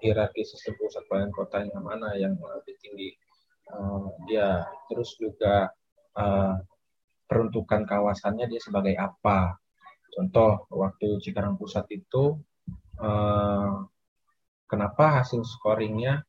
[0.04, 3.10] hierarki sistem pusat pelayanan kotanya mana yang lebih tinggi
[3.72, 5.72] uh, dia, terus juga
[6.18, 6.56] uh,
[7.26, 9.56] peruntukan kawasannya dia sebagai apa.
[10.12, 12.36] Contoh waktu Cikarang Pusat itu
[13.00, 13.88] uh,
[14.68, 16.20] kenapa hasil scoringnya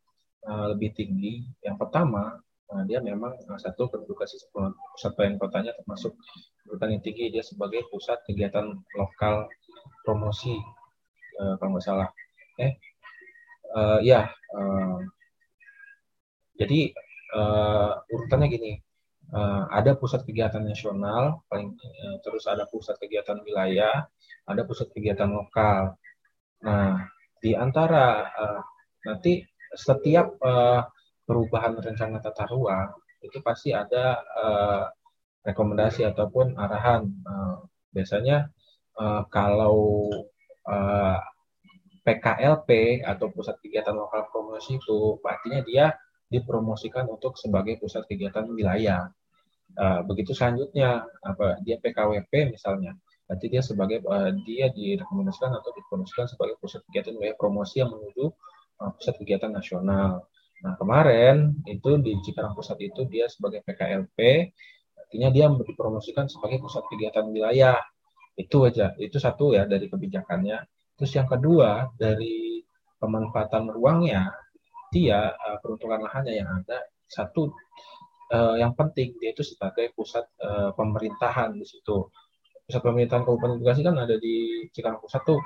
[0.46, 1.42] uh, lebih tinggi?
[1.59, 2.38] Yang pertama
[2.73, 4.25] Nah, dia memang satu kedudukan
[4.97, 6.17] pusat pelayanan kotanya termasuk
[6.65, 7.29] kedudukan yang tinggi.
[7.29, 9.53] Dia sebagai pusat kegiatan lokal
[10.09, 10.57] promosi
[11.37, 12.09] uh, kalau nggak salah.
[12.57, 12.73] Eh
[13.77, 14.99] uh, ya uh,
[16.57, 16.97] jadi
[18.13, 18.73] urutannya gini.
[19.73, 21.73] Ada pusat kegiatan nasional paling
[22.21, 24.05] terus ada pusat kegiatan wilayah
[24.45, 25.97] ada pusat kegiatan lokal.
[26.61, 27.09] Nah
[27.41, 28.29] di antara
[29.09, 29.41] nanti
[29.73, 30.37] setiap
[31.23, 32.91] perubahan rencana tata ruang
[33.23, 34.85] itu pasti ada uh,
[35.47, 37.07] rekomendasi ataupun arahan.
[37.23, 37.63] Uh,
[37.95, 38.51] biasanya
[38.99, 40.11] uh, kalau
[40.67, 41.19] uh,
[42.03, 45.87] PKLP atau pusat kegiatan lokal promosi itu artinya dia
[46.27, 49.07] dipromosikan untuk sebagai pusat kegiatan wilayah.
[49.73, 52.93] Uh, begitu selanjutnya apa dia PKWP misalnya,
[53.31, 58.29] nanti dia sebagai uh, dia direkomendasikan atau dipromosikan sebagai pusat kegiatan wilayah promosi yang menuju
[58.83, 60.27] uh, pusat kegiatan nasional.
[60.62, 64.18] Nah, kemarin itu di Cikarang Pusat itu dia sebagai PKLP,
[64.94, 67.79] artinya dia dipromosikan sebagai pusat kegiatan wilayah.
[68.38, 70.59] Itu aja, itu satu ya dari kebijakannya.
[70.96, 72.62] Terus yang kedua, dari
[73.03, 74.31] pemanfaatan ruangnya,
[74.94, 77.53] dia uh, peruntukan lahannya yang ada satu
[78.33, 82.09] uh, yang penting dia itu sebagai pusat uh, pemerintahan di situ.
[82.68, 85.40] Pusat pemerintahan Kabupaten Bekasi kan ada di Cikarang Pusat tuh.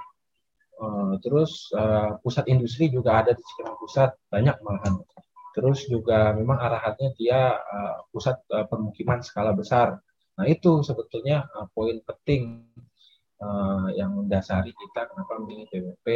[0.76, 4.94] Uh, terus uh, pusat industri juga ada di Cikarang Pusat banyak malahan.
[5.56, 9.96] Terus juga memang arahannya dia uh, pusat uh, permukiman skala besar.
[10.36, 12.68] Nah itu sebetulnya uh, poin penting
[13.40, 16.06] uh, yang mendasari kita kenapa memilih BWP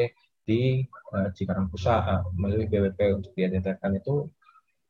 [0.45, 0.85] di
[1.17, 4.29] uh, Cikarang Pusat, uh, memilih BWP untuk diadakan itu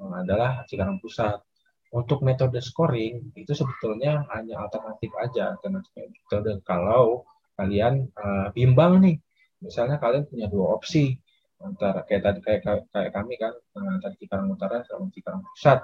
[0.03, 1.47] uh, adalah Cikarang Pusat.
[1.91, 7.27] Untuk metode scoring itu sebetulnya hanya alternatif aja, alternatif metode kalau
[7.59, 9.19] kalian uh, bimbang nih
[9.61, 11.17] misalnya kalian punya dua opsi
[11.61, 15.81] antara kayak tadi kayak kayak kami kan antara Cikarang Utara sama Cikarang Pusat.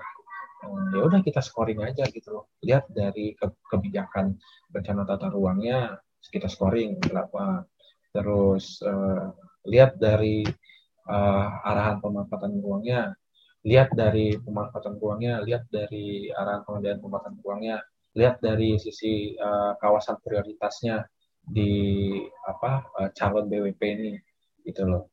[0.65, 2.49] Uh, ya udah kita scoring aja gitu loh.
[2.65, 4.41] Lihat dari ke, kebijakan
[4.73, 6.01] rencana tata ruangnya
[6.33, 7.69] kita scoring berapa.
[8.17, 9.37] Terus uh,
[9.69, 10.49] lihat dari
[11.07, 13.13] uh, arahan pemanfaatan ruangnya
[13.67, 17.77] lihat dari pemanfaatan ruangnya lihat dari arahan pengendalian pemanfaatan ruangnya
[18.15, 21.03] lihat dari sisi uh, kawasan prioritasnya
[21.47, 21.71] di
[22.43, 24.13] apa uh, calon BWP ini
[24.67, 25.05] gitu loh.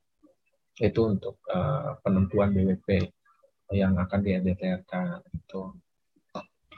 [0.73, 3.05] Itu untuk uh, penentuan BWP
[3.73, 5.61] yang akan diadakan itu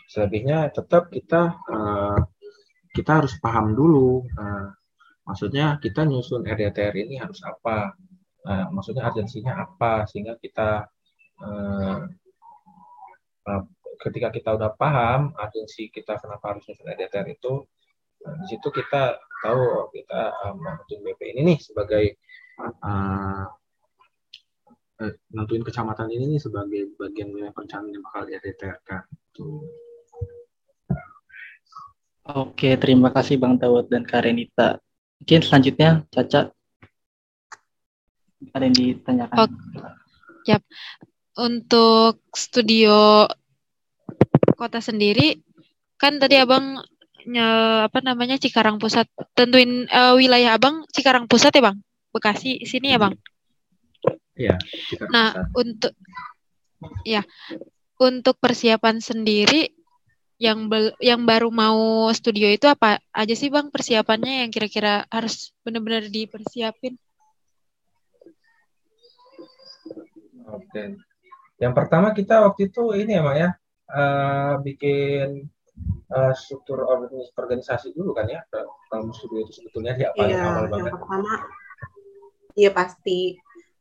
[0.07, 2.19] selebihnya tetap kita uh,
[2.95, 4.71] kita harus paham dulu uh,
[5.27, 7.97] maksudnya kita nyusun RDTR ini harus apa
[8.47, 10.87] uh, maksudnya urgensinya apa sehingga kita
[11.43, 11.99] uh,
[13.49, 13.63] uh,
[13.99, 17.65] ketika kita udah paham urgensi kita kenapa harus nyusun RDTR itu
[18.25, 22.05] Nah, di situ kita tahu oh, kita uh, menentuin BP ini nih sebagai
[22.61, 23.43] uh,
[25.03, 28.89] eh, nentuin kecamatan ini nih sebagai bagian wilayah perencanaan yang bakal DTRK.
[29.35, 29.63] Tuh.
[32.25, 34.81] Oke, terima kasih Bang Dawud dan Karenita.
[35.21, 36.49] Mungkin selanjutnya Caca
[38.49, 39.37] ada yang ditanyakan.
[39.37, 39.49] Oh,
[40.49, 40.61] yap.
[41.35, 43.27] Untuk studio
[44.55, 45.37] kota sendiri,
[45.99, 46.79] kan tadi abang
[47.89, 49.09] apa namanya Cikarang Pusat.
[49.33, 51.77] Tentuin uh, wilayah Abang Cikarang Pusat ya, Bang?
[52.13, 53.17] Bekasi sini ya, Bang?
[54.37, 54.55] Iya.
[55.09, 55.57] Nah, Pusat.
[55.57, 55.93] untuk
[57.01, 57.21] ya,
[57.97, 59.73] untuk persiapan sendiri
[60.35, 65.55] yang bel, yang baru mau studio itu apa aja sih, Bang, persiapannya yang kira-kira harus
[65.63, 66.99] benar-benar dipersiapin?
[70.45, 70.99] Oke.
[71.55, 73.49] Yang pertama kita waktu itu ini ya, Mak ya,
[73.89, 75.47] uh, bikin
[76.11, 76.83] uh, struktur
[77.35, 80.91] organisasi dulu kan ya kalau studio itu sebetulnya ya paling iya, awal banget.
[80.91, 81.31] Yang pertama,
[82.55, 83.19] iya pasti.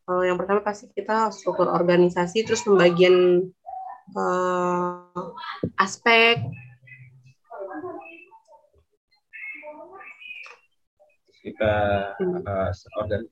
[0.04, 3.48] Uh, yang pertama pasti kita struktur organisasi, terus pembagian
[4.12, 5.33] uh,
[5.80, 6.44] aspek.
[11.44, 11.74] Kita
[12.20, 13.28] uh, organ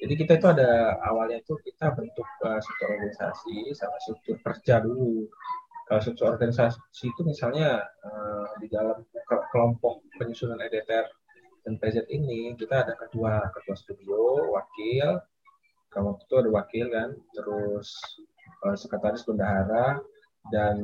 [0.00, 5.28] jadi kita itu ada awalnya itu kita bentuk uh, struktur organisasi sama struktur kerja dulu
[5.90, 6.78] uh, struktur organisasi
[7.10, 9.02] itu misalnya uh, di dalam
[9.50, 11.06] kelompok penyusunan EDTR
[11.66, 15.20] dan PZ ini kita ada ketua ketua studio, wakil,
[15.92, 17.98] kalau itu ada wakil kan, terus
[18.64, 20.00] uh, sekretaris bendahara
[20.48, 20.80] dan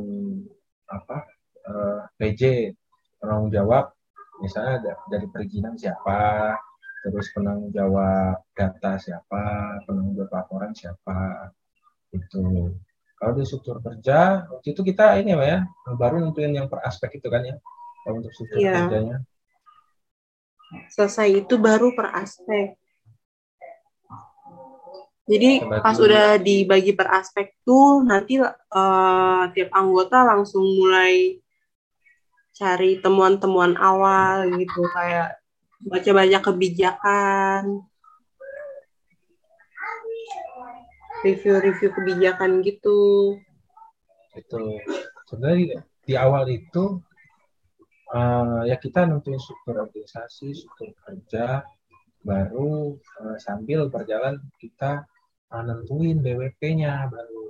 [0.91, 1.25] apa
[1.71, 2.75] uh, PJ
[3.23, 3.95] penanggung jawab.
[4.45, 6.53] Misalnya dari perizinan siapa,
[7.01, 11.49] terus penanggung jawab data siapa, penanggung jawab laporan siapa,
[12.13, 12.77] itu
[13.17, 15.65] kalau di struktur kerja, waktu itu kita ini ya,
[15.97, 17.57] baru nentuin yang per aspek itu kan ya,
[18.05, 18.85] kalau untuk struktur yeah.
[18.85, 19.17] kerjanya.
[20.93, 22.77] Selesai itu baru per aspek.
[25.27, 31.43] Jadi pas udah dibagi per aspek tuh nanti uh, tiap anggota langsung mulai
[32.55, 35.37] cari temuan-temuan awal gitu kayak
[35.83, 37.63] baca banyak kebijakan
[41.27, 43.35] review-review kebijakan gitu.
[44.39, 44.79] Itu.
[45.27, 47.03] Sebenarnya di awal itu
[48.15, 51.67] uh, ya kita nentuin struktur organisasi struktur kerja
[52.23, 55.03] baru uh, sambil berjalan kita
[55.51, 57.43] uh, nentuin BWP-nya baru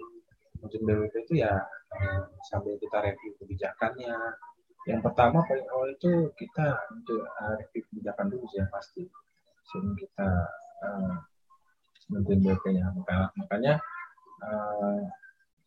[0.60, 1.52] nentuin BWP itu ya
[1.92, 4.16] uh, sambil kita review kebijakannya.
[4.86, 7.26] Yang pertama paling awal itu kita untuk
[7.60, 9.02] review kebijakan dulu sih yang pasti.
[9.66, 10.30] Sebelum kita
[10.86, 11.18] uh,
[12.10, 13.82] nentuin BWP-nya Maka, makanya
[14.42, 15.02] uh,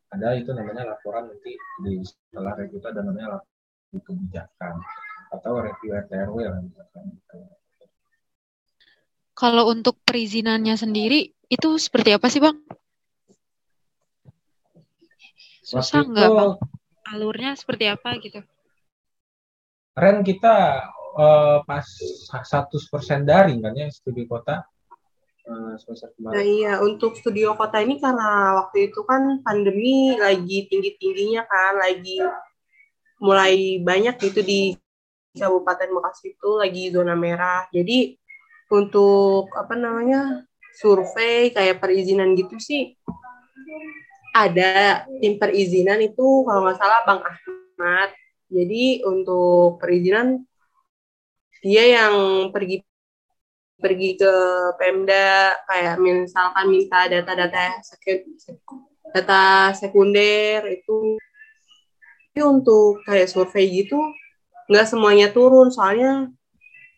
[0.10, 1.54] ada itu namanya laporan nanti
[1.86, 4.74] di setelah review itu ada namanya laporan kebijakan
[5.30, 6.62] atau review RTRW lah
[9.38, 12.58] Kalau untuk perizinannya sendiri itu seperti apa sih bang?
[15.64, 16.52] Susah nggak bang?
[17.10, 18.42] Alurnya seperti apa gitu?
[19.98, 20.86] Ren kita
[21.18, 24.66] uh, pas 100% daring kan ya studi kota
[25.82, 26.34] semester kemarin.
[26.36, 32.22] Nah iya, untuk studio kota ini karena waktu itu kan pandemi lagi tinggi-tingginya kan, lagi
[33.20, 34.74] mulai banyak gitu di
[35.36, 37.68] Kabupaten Bekasi itu lagi zona merah.
[37.70, 38.18] Jadi
[38.70, 40.46] untuk apa namanya
[40.78, 42.94] survei kayak perizinan gitu sih
[44.34, 48.10] ada tim perizinan itu kalau nggak salah Bang Ahmad.
[48.50, 50.42] Jadi untuk perizinan
[51.62, 52.82] dia yang pergi
[53.80, 54.34] pergi ke
[54.76, 57.80] Pemda kayak misalkan minta data-data
[59.16, 61.18] data sekunder itu.
[62.30, 63.98] Tapi untuk kayak survei gitu
[64.70, 65.74] nggak semuanya turun.
[65.74, 66.30] Soalnya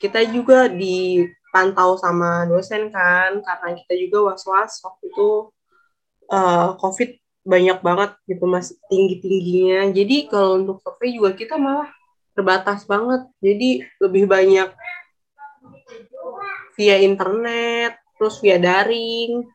[0.02, 5.30] kita juga dipantau sama dosen kan karena kita juga was-was waktu itu
[6.34, 7.10] uh, COVID
[7.42, 9.90] banyak banget gitu masih tinggi-tingginya.
[9.94, 11.90] Jadi kalau untuk survei juga kita malah
[12.36, 13.30] terbatas banget.
[13.40, 14.70] Jadi lebih banyak
[16.76, 19.46] via internet, terus via daring.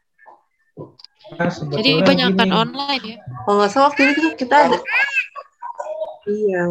[1.27, 3.19] Nah, Jadi kebanyakan online ya?
[3.43, 4.79] Kalau nggak salah waktu itu kita ada,
[6.31, 6.65] iya.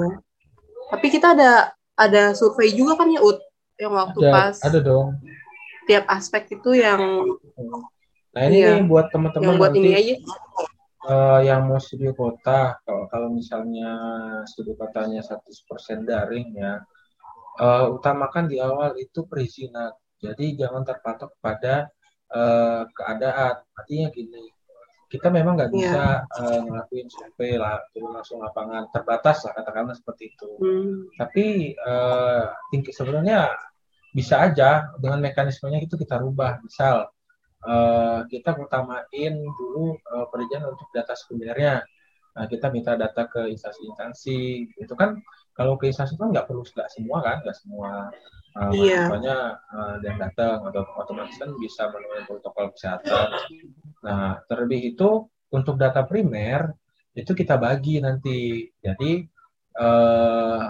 [0.96, 3.40] Tapi kita ada ada survei juga kan ya Ut,
[3.76, 4.56] yang waktu ada, pas.
[4.64, 5.20] Ada dong.
[5.88, 7.00] Tiap aspek itu yang.
[8.36, 9.84] Nah ini iya, buat teman-teman buat nanti.
[9.84, 10.16] Ini aja.
[11.06, 13.94] Uh, yang mau studio kota, kalau kalau misalnya
[14.50, 16.82] studio kotanya 100% daring ya,
[17.62, 19.94] uh, utamakan di awal itu perizinan
[20.32, 21.94] jadi jangan terpatok pada
[22.34, 23.62] uh, keadaan.
[23.78, 24.50] Artinya gini,
[25.06, 26.42] kita memang nggak bisa yeah.
[26.42, 30.50] uh, ngelakuin survei lah, turun langsung lapangan terbatas lah katakanlah seperti itu.
[30.58, 31.14] Hmm.
[31.16, 33.54] Tapi uh, tinggi sebenarnya
[34.16, 36.60] bisa aja dengan mekanismenya itu kita rubah.
[36.66, 37.06] Misal
[37.68, 41.86] uh, kita utamain dulu uh, perizinan untuk data sekundernya.
[42.36, 44.68] Nah, kita minta data ke instansi-instansi.
[44.76, 45.16] Itu kan
[45.56, 48.12] kalau ke instansi kan nggak perlu nggak semua kan, nggak semua
[48.56, 49.08] uh, iya.
[49.08, 49.38] mahasiswanya
[49.72, 53.28] uh, yang datang atau otomatis kan bisa memenuhi protokol kesehatan.
[54.02, 56.72] Nah, terlebih itu untuk data primer
[57.15, 58.68] itu kita bagi nanti.
[58.80, 59.24] Jadi
[59.80, 60.63] uh,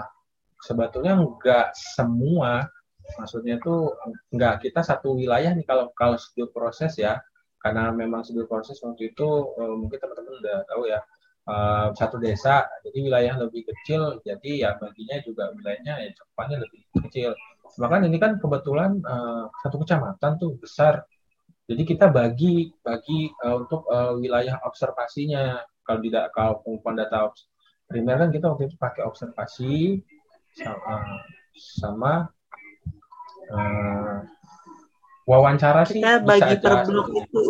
[0.62, 2.66] sebetulnya nggak semua,
[3.18, 3.94] maksudnya itu
[4.34, 7.22] nggak kita satu wilayah nih kalau kalau studi proses ya,
[7.62, 11.00] karena memang studi proses waktu itu uh, mungkin teman-teman udah tahu ya.
[11.46, 16.82] Uh, satu desa, jadi wilayah lebih kecil, jadi ya baginya juga wilayahnya ya cakupannya lebih
[17.06, 17.38] kecil
[17.74, 21.02] bahkan ini kan kebetulan uh, satu kecamatan tuh besar.
[21.66, 25.58] Jadi kita bagi bagi uh, untuk uh, wilayah observasinya.
[25.86, 27.30] Kalau tidak kalau pengumpulan data
[27.86, 30.02] primer kan kita waktu itu pakai observasi
[30.56, 30.98] sama
[31.54, 32.12] sama
[33.54, 34.18] uh,
[35.26, 37.42] wawancara sih kita bagi per blok itu.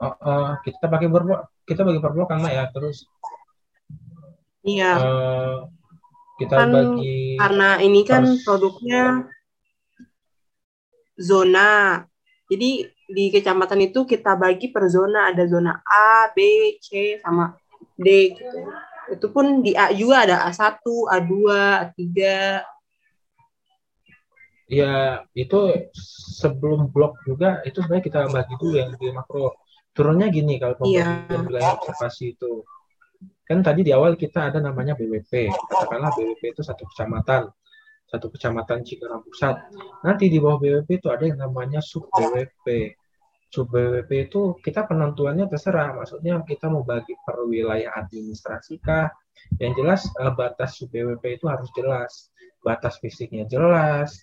[0.00, 2.64] uh, uh, kita pakai per blok kita bagi per blok kan ya.
[2.72, 3.04] Terus
[4.64, 4.92] iya.
[4.96, 5.56] uh,
[6.36, 9.24] kita kan, bagi karena ini kan pers- produknya
[11.16, 12.04] zona.
[12.46, 16.38] Jadi di kecamatan itu kita bagi per zona, ada zona A, B,
[16.78, 17.56] C sama
[17.96, 18.58] D gitu.
[19.10, 21.32] Itu pun di A juga ada A1, A2,
[21.90, 22.02] A3.
[24.66, 25.58] Ya, itu
[26.42, 29.54] sebelum blok juga itu sebenarnya kita bagi dulu yang di makro.
[29.94, 31.46] Turunnya gini kalau pembagian yeah.
[31.46, 32.66] wilayah observasi itu
[33.46, 37.46] kan tadi di awal kita ada namanya BWP katakanlah BWP itu satu kecamatan
[38.06, 39.56] satu kecamatan Cikarang Pusat.
[40.06, 42.94] Nanti di bawah BWP itu ada yang namanya sub BWP
[43.50, 45.94] sub BWP itu kita penentuannya terserah.
[45.94, 49.10] Maksudnya kita mau bagi per wilayah administrasi kah?
[49.58, 52.30] Yang jelas uh, batas sub BWP itu harus jelas.
[52.62, 54.14] Batas fisiknya jelas.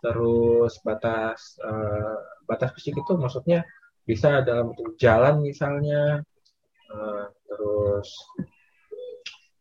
[0.00, 2.16] Terus batas uh,
[2.48, 3.66] batas fisik itu maksudnya
[4.08, 6.24] bisa dalam bentuk jalan misalnya.
[6.88, 8.08] Uh, terus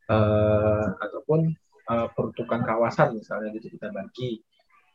[0.10, 1.52] uh, ataupun
[1.88, 4.44] uh, peruntukan kawasan misalnya gitu kita bagi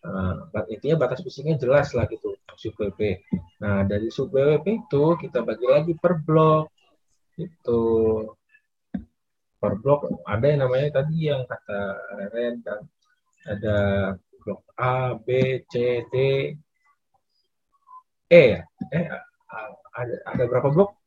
[0.02, 3.22] Uh, intinya batas fisiknya jelas lah gitu sub WP.
[3.62, 6.66] Nah dari sub WP itu kita bagi lagi per blok
[7.38, 7.82] itu
[9.62, 12.02] per blok ada yang namanya tadi yang kata
[12.34, 12.82] Ren kan
[13.46, 13.78] ada
[14.42, 16.14] blok A, B, C, D,
[18.26, 18.60] E ya?
[18.90, 19.06] Eh
[19.94, 20.98] ada ada berapa blok?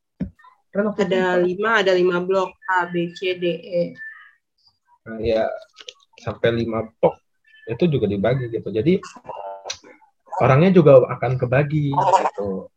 [0.76, 3.82] Ada lima, ada lima blok A, B, C, D, E.
[5.06, 5.46] Nah, ya
[6.20, 7.16] sampai lima blok
[7.66, 8.68] itu juga dibagi gitu.
[8.70, 8.98] Jadi
[10.42, 12.70] orangnya juga akan kebagi gitu.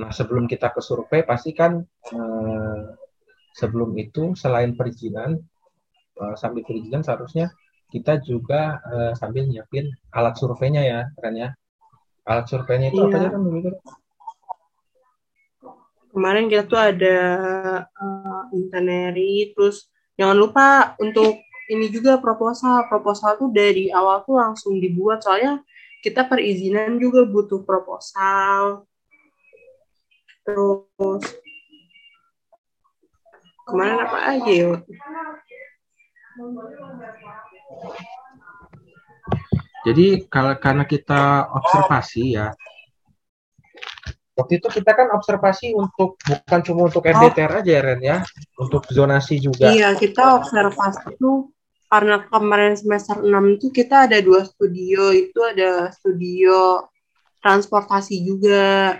[0.00, 2.82] Nah sebelum kita ke survei pasti kan eh,
[3.54, 5.38] sebelum itu selain perizinan
[6.18, 7.52] eh, sambil perizinan seharusnya
[7.92, 11.48] kita juga eh, sambil nyiapin alat surveinya ya kan ya.
[12.24, 13.08] Alat surveinya itu iya.
[13.12, 13.70] apa aja kan begitu?
[16.14, 17.18] Kemarin kita tuh ada
[17.90, 22.86] uh, interneri, terus jangan lupa untuk ini juga proposal.
[22.86, 25.58] Proposal tuh dari awal tuh langsung dibuat soalnya
[26.06, 28.86] kita perizinan juga butuh proposal.
[30.46, 31.24] Terus
[33.66, 34.72] kemarin apa aja ya?
[39.84, 42.54] Jadi kalau karena kita observasi ya,
[44.34, 47.60] waktu itu kita kan observasi untuk bukan cuma untuk RDTR oh.
[47.62, 48.18] aja Ren ya,
[48.58, 49.70] untuk zonasi juga.
[49.70, 51.54] Iya kita observasi itu
[51.94, 56.82] karena kemarin semester 6 itu kita ada dua studio, itu ada studio
[57.38, 58.98] transportasi juga.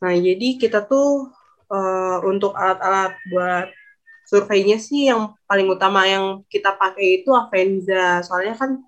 [0.00, 1.28] Nah, jadi kita tuh
[1.68, 3.66] uh, untuk alat-alat buat
[4.24, 8.22] surveinya sih yang paling utama yang kita pakai itu Avenza.
[8.24, 8.80] Soalnya kan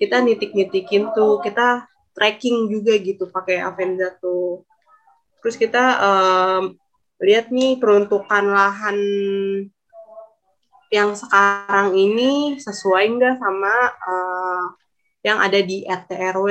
[0.00, 1.86] kita nitik-nitikin tuh, kita
[2.16, 4.64] tracking juga gitu pakai Avenza tuh.
[5.40, 6.62] Terus kita um,
[7.20, 8.98] lihat nih peruntukan lahan
[10.90, 13.74] yang sekarang ini sesuai enggak sama
[14.04, 14.64] uh,
[15.22, 16.48] yang ada di RT RW.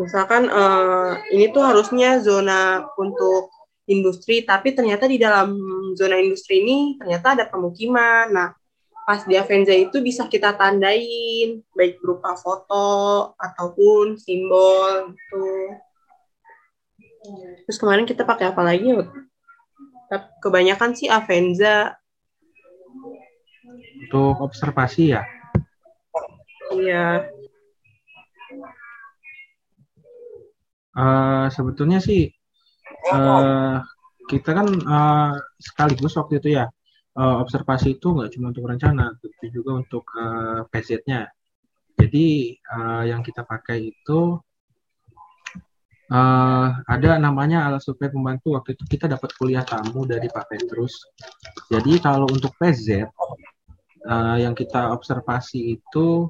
[0.00, 3.52] Misalkan uh, ini tuh harusnya zona untuk
[3.88, 5.52] industri, tapi ternyata di dalam
[5.98, 8.30] zona industri ini ternyata ada pemukiman.
[8.30, 8.48] Nah,
[9.02, 15.46] pas di Avenza itu bisa kita tandain, baik berupa foto ataupun simbol gitu.
[17.66, 19.06] Terus kemarin kita pakai apa lagi ya?
[20.44, 21.96] kebanyakan sih Avenza.
[24.02, 25.22] Untuk observasi ya?
[26.72, 27.32] Iya.
[30.92, 32.28] Uh, sebetulnya sih
[33.08, 33.80] uh,
[34.28, 36.68] kita kan uh, sekaligus waktu itu ya
[37.16, 41.28] uh, observasi itu nggak cuma untuk rencana, tapi juga untuk uh, PZ-nya.
[41.96, 44.40] Jadi uh, yang kita pakai itu
[46.10, 51.04] uh, ada namanya alat survei pembantu waktu itu kita dapat kuliah tamu dari Pak Petrus.
[51.68, 53.06] Jadi kalau untuk PZ
[54.08, 56.26] uh, yang kita observasi itu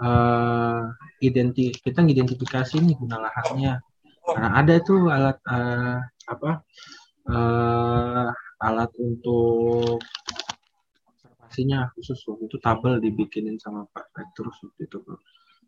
[0.00, 0.84] uh,
[1.20, 3.78] identi kita ngidentifikasi nih guna lahannya.
[4.24, 6.50] Karena ada itu alat uh, apa
[7.28, 8.28] uh,
[8.64, 10.00] alat untuk
[11.04, 14.98] observasinya khusus waktu itu tabel dibikinin sama Pak Petrus itu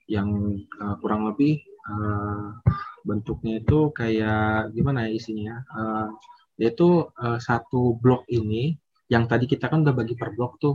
[0.08, 2.56] yang uh, kurang lebih uh,
[3.06, 5.54] bentuknya itu kayak gimana ya isinya?
[5.70, 6.08] Uh,
[6.56, 8.74] yaitu uh, satu blok ini
[9.12, 10.74] yang tadi kita kan udah bagi per blok tuh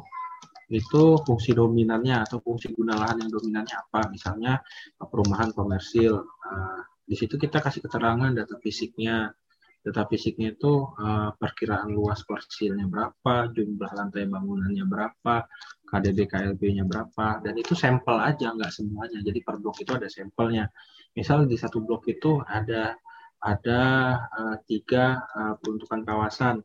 [0.71, 4.07] itu fungsi dominannya atau fungsi guna lahan yang dominannya apa?
[4.07, 4.63] Misalnya
[4.95, 6.15] perumahan komersil.
[6.23, 9.35] Uh, di situ kita kasih keterangan data fisiknya
[9.81, 15.45] data fisiknya itu uh, perkiraan luas parsilnya berapa, jumlah lantai bangunannya berapa,
[15.89, 19.19] KDB KLB-nya berapa, dan itu sampel aja, nggak semuanya.
[19.25, 20.69] Jadi per blok itu ada sampelnya.
[21.17, 22.93] Misal di satu blok itu ada
[23.41, 23.81] ada
[24.29, 26.55] uh, tiga uh, peruntukan kawasan.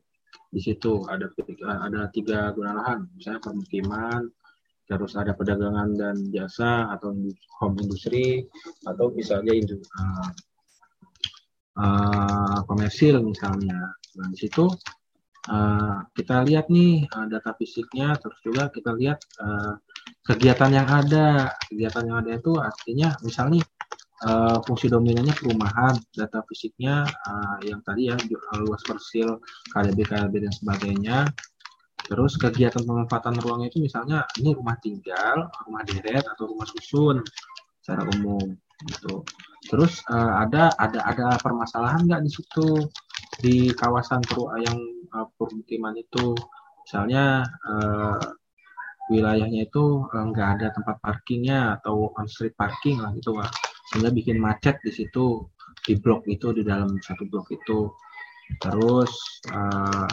[0.53, 1.27] Di situ ada
[1.65, 4.29] ada tiga guna lahan, misalnya permukiman,
[4.87, 7.11] terus ada perdagangan dan jasa atau
[7.59, 8.45] home industry
[8.87, 10.29] atau misalnya uh,
[11.77, 13.93] uh, komersil misalnya.
[14.17, 14.65] Nah, di situ
[15.49, 19.77] uh, kita lihat nih uh, data fisiknya, terus juga kita lihat uh,
[20.25, 21.53] kegiatan yang ada.
[21.69, 23.61] Kegiatan yang ada itu artinya misalnya
[24.25, 28.17] uh, fungsi dominannya perumahan, data fisiknya uh, yang tadi ya
[28.57, 29.37] luas persil,
[29.71, 31.17] KDB, KLB dan sebagainya.
[32.07, 37.19] Terus kegiatan pemanfaatan ruang itu misalnya ini rumah tinggal, rumah deret atau rumah susun
[37.87, 38.51] secara umum
[38.83, 39.23] gitu.
[39.71, 42.83] Terus uh, ada ada ada permasalahan nggak di situ
[43.39, 44.75] di kawasan per, yang
[45.15, 46.35] uh, permukiman itu,
[46.83, 48.19] misalnya uh,
[49.07, 53.47] wilayahnya itu nggak uh, ada tempat parkingnya atau on street parking lah gitu lah,
[53.87, 55.47] sehingga bikin macet di situ
[55.87, 57.87] di blok itu di dalam satu blok itu.
[58.59, 59.11] Terus
[59.55, 60.11] uh,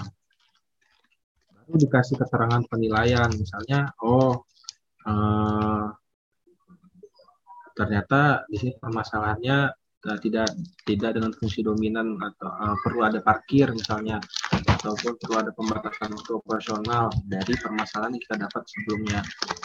[1.59, 4.47] baru dikasih keterangan penilaian misalnya oh
[5.11, 5.91] uh,
[7.75, 9.59] ternyata di sini permasalahannya
[10.07, 10.49] uh, tidak
[10.87, 14.23] tidak dengan fungsi dominan atau uh, perlu ada parkir misalnya
[14.55, 19.21] ataupun perlu ada pembatasan operasional dari permasalahan yang kita dapat sebelumnya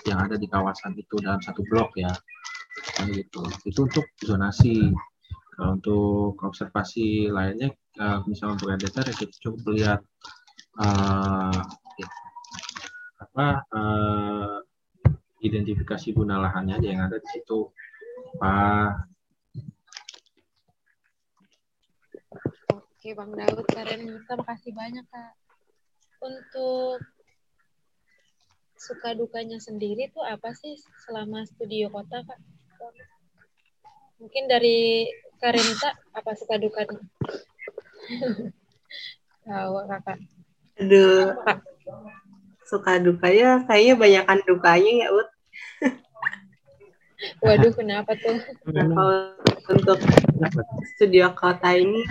[0.07, 2.11] yang ada di kawasan itu dalam satu blok ya.
[2.99, 3.43] Nah, gitu.
[3.67, 4.89] Itu untuk zonasi.
[5.59, 9.99] Kalau untuk observasi lainnya uh, misalnya untuk editor ya kita cukup lihat
[10.79, 11.59] uh,
[13.19, 14.63] apa uh,
[15.43, 17.75] identifikasi guna lahannya yang ada di situ
[18.37, 19.09] Pak
[22.99, 25.31] Oke Bang Daud, Karen Nisa, makasih banyak Kak.
[26.19, 26.99] Untuk
[28.75, 30.75] suka dukanya sendiri tuh apa sih
[31.07, 32.39] selama studio kota Kak?
[34.19, 35.07] Mungkin dari
[35.39, 36.99] Karenita apa suka dukanya?
[39.47, 40.19] Tahu kakak.
[40.83, 41.63] Aduh, Kak.
[42.67, 45.38] suka dukanya kayaknya banyakan dukanya ya Ut.
[47.43, 48.39] Waduh, kenapa tuh?
[48.71, 49.19] Nah, kalau
[49.75, 49.99] untuk
[50.95, 52.03] studio kota ini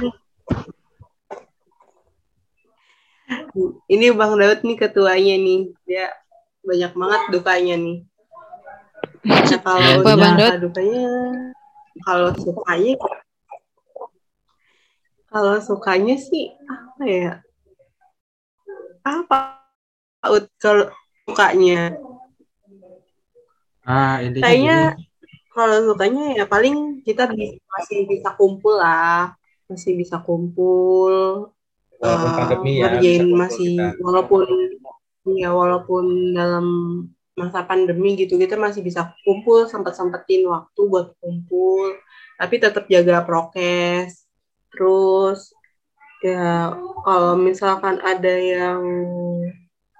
[3.89, 5.61] ini Bang Daud nih ketuanya nih.
[5.89, 6.13] Dia
[6.61, 7.99] banyak banget dukanya nih.
[9.25, 10.61] Nah, kalau Wah, Bang Daud.
[10.69, 11.09] dukanya
[12.07, 12.95] kalau sukanya
[15.29, 17.33] kalau sukanya sih apa ya?
[19.05, 19.37] Apa
[20.21, 20.41] kalau
[21.25, 21.97] sukanya?
[23.89, 25.07] Ah intinya Kayaknya gini
[25.55, 29.35] kalau sukanya ya paling kita bi- masih bisa kumpul lah,
[29.67, 31.15] masih bisa kumpul,
[31.99, 33.87] walaupun eh, pandemi ya ngerjain bisa masih kita.
[34.07, 34.43] walaupun
[35.43, 36.05] ya walaupun
[36.39, 36.67] dalam
[37.39, 41.99] masa pandemi gitu kita masih bisa kumpul sempat sempetin waktu buat kumpul.
[42.39, 44.31] Tapi tetap jaga prokes.
[44.71, 45.51] Terus
[46.23, 46.71] ya
[47.03, 48.83] kalau misalkan ada yang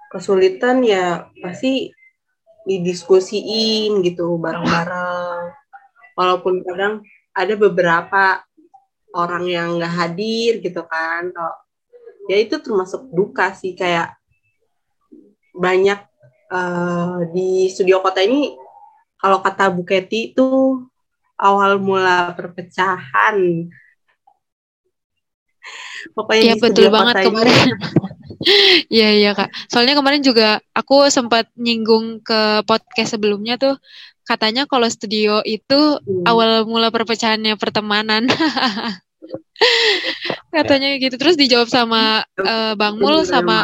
[0.09, 1.91] kesulitan ya pasti
[2.69, 5.49] didiskusiin gitu bareng-bareng.
[6.13, 7.01] Walaupun kadang
[7.33, 8.45] ada beberapa
[9.17, 11.55] orang yang nggak hadir gitu kan kalau
[12.29, 14.13] ya itu termasuk duka sih kayak
[15.57, 15.97] banyak
[16.53, 18.53] eh, di studio kota ini
[19.17, 20.79] kalau kata Bu Keti itu
[21.35, 23.67] awal mula perpecahan.
[26.15, 27.57] Pokoknya di betul banget kemarin.
[28.87, 29.51] Iya iya kak.
[29.67, 33.75] Soalnya kemarin juga aku sempat nyinggung ke podcast sebelumnya tuh
[34.23, 36.23] katanya kalau studio itu Hmm.
[36.23, 38.29] awal mula perpecahannya pertemanan.
[40.55, 41.15] katanya gitu.
[41.19, 43.59] Terus dijawab sama eh, Bang Mul Bener sama.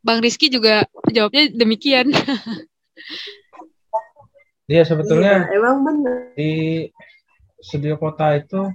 [0.00, 2.08] Bang Rizky juga jawabnya demikian.
[4.64, 6.52] Iya sebetulnya Iya, emang bener di
[7.60, 8.70] studio kota itu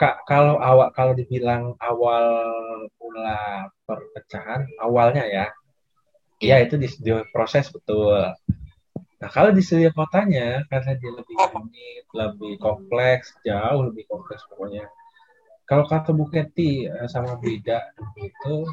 [0.00, 2.24] kak kalau awal kalau dibilang awal
[2.96, 5.46] mula perpecahan awalnya ya.
[6.40, 8.16] Ya itu di studio proses betul.
[9.20, 14.88] Nah kalau di studio kotanya karena dia lebih rumit lebih kompleks jauh lebih kompleks pokoknya.
[15.68, 18.64] Kalau kata Bu Keti eh, sama Bida itu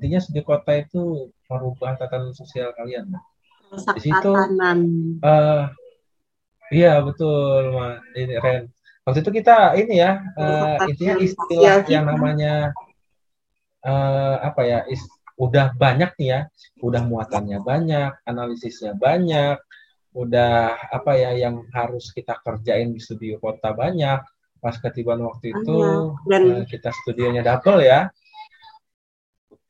[0.00, 3.12] intinya studio kota itu merubah tatanan sosial kalian
[3.92, 4.32] Di situ,
[5.20, 5.64] Eh,
[6.72, 7.76] iya betul,
[8.40, 8.72] Ren.
[9.02, 12.70] Waktu itu kita ini ya, Rusak intinya istilah yang namanya
[13.82, 16.40] eh, apa ya, is- udah banyak nih ya,
[16.78, 19.58] udah muatannya banyak, analisisnya banyak,
[20.14, 24.22] udah apa ya yang harus kita kerjain di studio kota banyak.
[24.62, 25.78] Pas ketiban waktu itu.
[26.30, 28.06] Dan- eh, kita studionya double ya,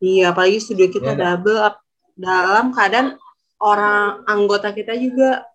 [0.03, 1.78] Iya, apalagi studio kita Iya, double up
[2.18, 3.22] dalam keadaan
[3.62, 5.47] orang anggota kita juga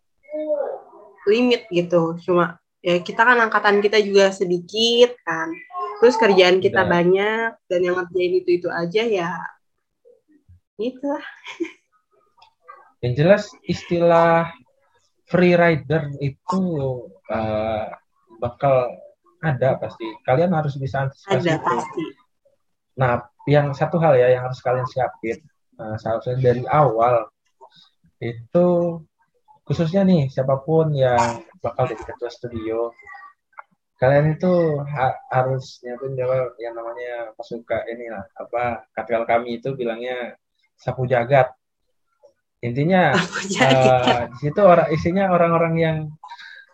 [1.27, 2.15] limit gitu.
[2.23, 5.49] Cuma ya kita kan angkatan kita juga sedikit kan.
[5.97, 6.91] Terus kerjaan kita Udah.
[6.93, 9.31] banyak dan yang ngerjain itu itu aja ya
[10.77, 11.25] gitu lah.
[13.01, 14.49] Yang jelas istilah
[15.29, 16.61] free rider itu
[17.29, 17.85] eh,
[18.41, 18.89] bakal
[19.37, 20.05] ada pasti.
[20.25, 21.65] Kalian harus bisa antisipasi Ada itu.
[21.65, 22.05] pasti.
[22.97, 25.37] Nah, yang satu hal ya yang harus kalian siapin,
[25.77, 27.29] eh, seharusnya dari awal
[28.17, 28.97] itu
[29.67, 32.95] khususnya nih siapa pun yang bakal jadi ketua studio,
[33.99, 38.23] kalian itu ha- harus nyiapin jawab yang namanya pasuka ini lah.
[38.39, 40.39] Apa kata kami itu bilangnya
[40.79, 41.51] sapu jagat.
[42.63, 43.13] Intinya
[43.61, 45.97] eh, di situ orang isinya orang-orang yang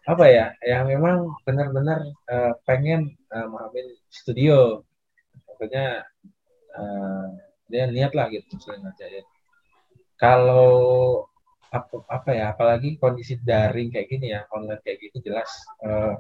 [0.04, 4.86] apa ya yang memang benar-benar eh, pengen eh, memahamin studio.
[5.50, 6.06] Pokoknya
[6.78, 7.26] eh,
[7.68, 9.26] dia niat lah gitu ngajarin
[10.14, 10.70] kalau
[11.74, 15.50] apa, apa ya apalagi kondisi daring kayak gini ya online kayak gini jelas
[15.82, 16.14] eh,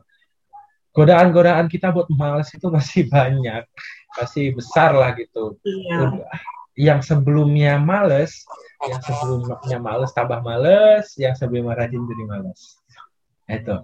[0.94, 3.66] godaan-godaan kita buat males itu masih banyak
[4.18, 6.26] masih besar lah gitu iya.
[6.74, 8.42] yang sebelumnya males,
[8.82, 12.82] yang sebelumnya males tambah males, yang sebelumnya rajin jadi males.
[13.46, 13.78] Itu.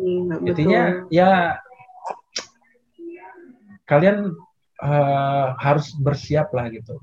[0.00, 1.60] Iya, Intinya ya
[3.84, 4.32] kalian
[4.80, 6.96] eh, harus bersiap lah gitu.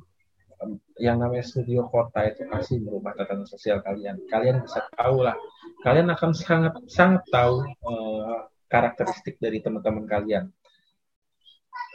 [1.01, 4.21] Yang namanya studio kota itu pasti berubah tatanan sosial kalian.
[4.29, 5.33] Kalian bisa tahu lah.
[5.81, 8.39] Kalian akan sangat sangat tahu eh,
[8.69, 10.45] karakteristik dari teman-teman kalian.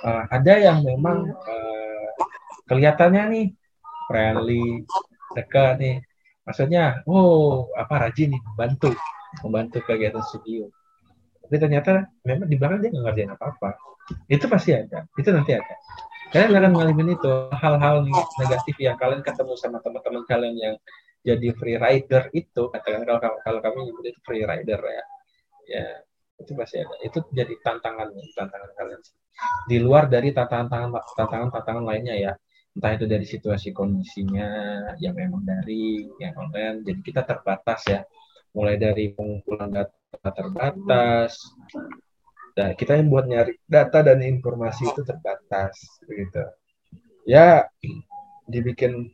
[0.02, 2.08] Eh, ada yang memang eh,
[2.66, 3.46] kelihatannya nih
[4.10, 4.82] friendly,
[5.38, 5.96] dekat nih.
[6.46, 8.90] Maksudnya, oh apa rajin nih, membantu,
[9.46, 10.66] membantu kegiatan studio.
[11.46, 13.70] Tapi ternyata memang di belakang dia nggak ngerjain apa-apa.
[14.26, 15.74] Itu pasti ada, itu nanti ada.
[16.34, 18.02] Kalian akan ngalamin itu hal-hal
[18.42, 20.74] negatif yang kalian ketemu sama teman-teman kalian yang
[21.26, 25.04] jadi free rider itu, katakan kalau kalau kami itu free rider ya,
[25.66, 25.86] ya
[26.38, 26.94] itu pasti ada.
[27.02, 29.00] Itu jadi tantangan tantangan kalian.
[29.66, 32.32] Di luar dari tantangan tantangan tantangan lainnya ya,
[32.78, 34.48] entah itu dari situasi kondisinya
[35.02, 38.00] yang memang dari yang online, jadi kita terbatas ya,
[38.54, 41.42] mulai dari pengumpulan data terbatas,
[42.56, 45.76] dan kita yang buat nyari data dan informasi itu terbatas
[46.08, 46.40] begitu
[47.28, 47.68] ya
[48.48, 49.12] dibikin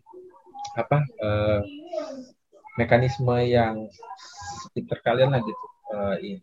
[0.79, 1.61] apa eh,
[2.81, 3.89] mekanisme yang
[4.69, 5.67] sekitar kalian lah gitu.
[5.93, 6.39] Eh, ini.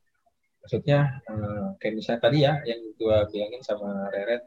[0.59, 4.43] maksudnya eh, kayak misalnya tadi ya yang gua bilangin sama Reret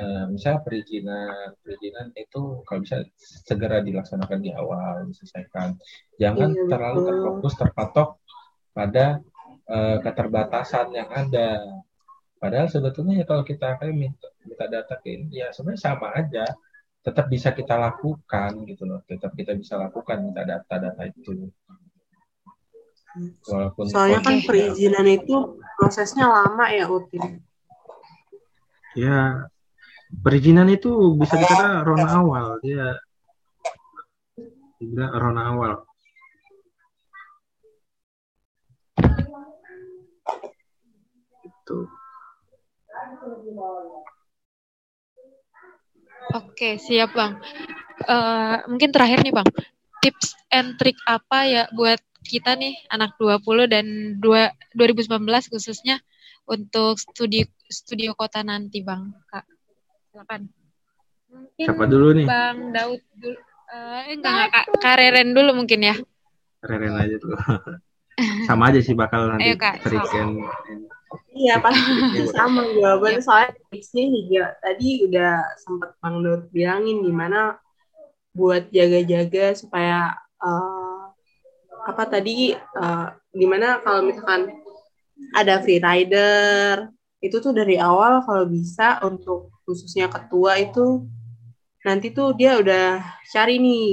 [0.00, 3.04] eh, misalnya perizinan perizinan itu kalau bisa
[3.46, 5.78] segera dilaksanakan di awal diselesaikan.
[6.18, 8.08] Jangan Iya, terlalu terfokus terpatok
[8.74, 9.22] pada
[9.70, 11.62] eh, keterbatasan yang ada.
[12.40, 16.44] Padahal sebetulnya ya kalau kita kayak minta, minta data ke ini, ya sebenarnya sama aja.
[17.00, 19.00] Tetap bisa kita lakukan gitu loh.
[19.08, 21.48] Tetap kita bisa lakukan minta data-data itu.
[23.48, 27.42] Walaupun Soalnya kan perizinan itu prosesnya lama ya Utin.
[28.94, 29.48] Ya,
[30.22, 32.46] perizinan itu bisa dikata rona awal.
[32.62, 33.00] Dia
[34.78, 35.72] dibilang rona awal.
[41.70, 41.86] Itu.
[46.34, 47.38] Oke, siap Bang.
[48.02, 49.46] Eh, mungkin terakhir nih Bang,
[50.02, 53.86] tips and trick apa ya buat kita nih anak 20 dan
[54.18, 56.02] 2, 2019 khususnya
[56.42, 59.14] untuk studi studio kota nanti Bang.
[59.30, 59.46] Kak,
[60.10, 60.50] silakan.
[61.30, 62.26] Mungkin Siapa dulu nih?
[62.26, 63.38] Bang Daud dulu.
[63.70, 64.64] Eh, enggak, enggak, Kak.
[64.82, 65.94] Kak Reren dulu mungkin ya.
[66.58, 67.30] Keren aja tuh.
[68.50, 70.18] Sama aja sih bakal nanti Ayo, Kak, trick sok.
[70.18, 70.90] and,
[71.30, 71.90] Iya pasti
[72.30, 73.26] sama jawabannya Yep.
[73.26, 77.58] soalnya tipsnya juga tadi udah sempat Bang Daud bilangin gimana
[78.34, 81.02] buat jaga-jaga supaya eh,
[81.86, 84.50] apa tadi eh, gimana kalau misalkan
[85.34, 86.90] ada free rider
[87.20, 91.04] itu tuh dari awal kalau bisa untuk khususnya ketua itu
[91.86, 93.86] nanti tuh dia udah cari nih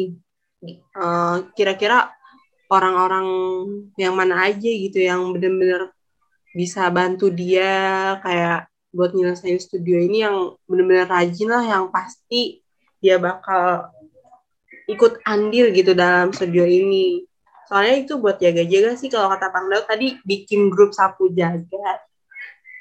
[0.74, 2.14] eh, kira-kira
[2.68, 3.28] orang-orang
[3.96, 5.96] yang mana aja gitu yang bener-bener
[6.58, 12.66] bisa bantu dia kayak buat nyelesain studio ini yang bener-bener rajin lah yang pasti
[12.98, 13.94] dia bakal
[14.90, 17.22] ikut andil gitu dalam studio ini.
[17.70, 22.02] Soalnya itu buat jaga-jaga sih kalau kata Bang Daud tadi bikin grup sapu jaga.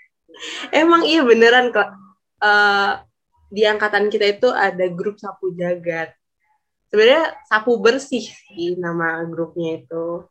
[0.81, 2.07] Emang iya beneran kok
[2.37, 2.93] Eh,
[3.49, 6.13] di angkatan kita itu ada grup sapu jagat
[6.93, 10.29] sebenarnya sapu bersih sih nama grupnya itu.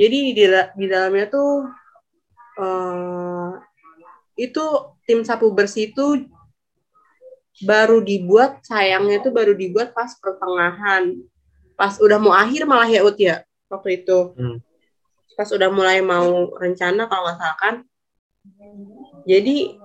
[0.00, 1.68] Jadi di, di dalamnya tuh
[2.58, 3.50] eh,
[4.36, 4.64] itu
[5.06, 6.26] tim sapu bersih itu
[7.62, 11.20] baru dibuat sayangnya itu baru dibuat pas pertengahan.
[11.76, 14.36] Pas udah mau akhir malah ya Ut ya waktu itu.
[14.36, 14.58] Hmm.
[15.32, 17.74] pas udah mulai mau rencana kalau nggak salah kan.
[19.24, 19.80] Jadi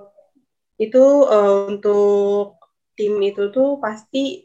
[0.78, 2.60] itu eh, untuk
[2.98, 4.44] tim itu tuh pasti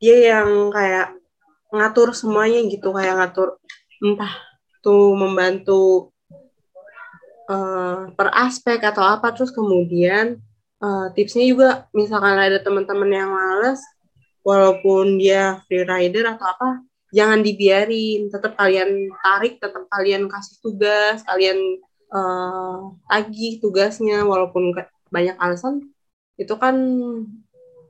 [0.00, 1.20] dia yang kayak
[1.70, 3.60] ngatur semuanya gitu kayak ngatur
[4.02, 4.32] entah
[4.80, 6.09] tuh membantu
[7.50, 10.38] eh, per aspek atau apa terus kemudian
[10.80, 13.82] eh, tipsnya juga misalkan ada teman-teman yang males
[14.46, 16.68] walaupun dia free rider atau apa
[17.10, 21.58] jangan dibiarin tetap kalian tarik tetap kalian kasih tugas kalian
[22.14, 22.76] eh,
[23.10, 24.70] tagih tugasnya walaupun
[25.10, 25.90] banyak alasan
[26.38, 26.78] itu kan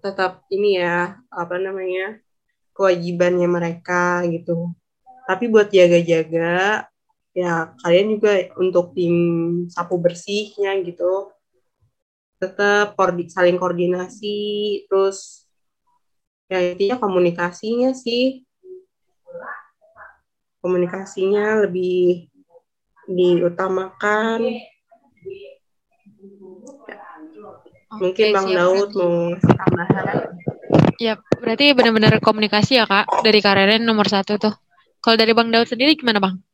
[0.01, 2.19] tetap ini ya apa namanya
[2.75, 4.73] kewajibannya mereka gitu.
[5.29, 6.89] Tapi buat jaga-jaga
[7.31, 9.15] ya kalian juga untuk tim
[9.71, 11.31] sapu bersihnya gitu
[12.41, 12.97] tetap
[13.31, 14.39] saling koordinasi
[14.89, 15.47] terus
[16.51, 18.43] ya intinya komunikasinya sih
[20.59, 22.33] komunikasinya lebih
[23.07, 24.41] diutamakan
[28.01, 30.07] mungkin Oke, Bang siap, Daud mau ngasih tambahan
[31.01, 34.53] Ya, berarti benar-benar komunikasi ya kak dari Kak nomor satu tuh.
[35.01, 36.45] Kalau dari Bang Daud sendiri gimana Bang?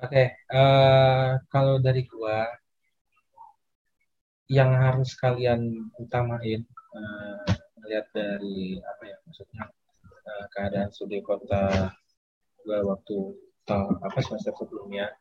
[0.00, 2.48] Oke, uh, eh, kalau dari gua
[4.48, 6.64] yang harus kalian utamain
[6.96, 7.44] uh,
[7.84, 9.68] melihat dari apa ya maksudnya
[10.24, 11.92] uh, keadaan studi kota
[12.64, 13.36] gua waktu
[13.68, 15.12] tahun apa semester sebelumnya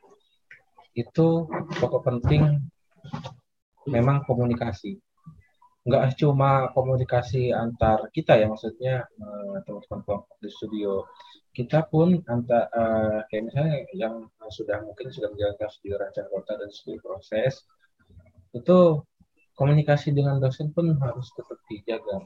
[0.95, 1.27] itu
[1.75, 2.63] pokok penting
[3.83, 4.95] memang komunikasi.
[5.83, 9.03] Nggak cuma komunikasi antar kita ya maksudnya
[9.67, 11.03] teman-teman kelompok di studio
[11.53, 14.15] kita pun antar uh, kayak misalnya yang
[14.53, 17.65] sudah mungkin sudah menjalankan studi rancang kota dan studi proses
[18.53, 19.01] itu
[19.57, 22.25] komunikasi dengan dosen pun harus tetap dijaga.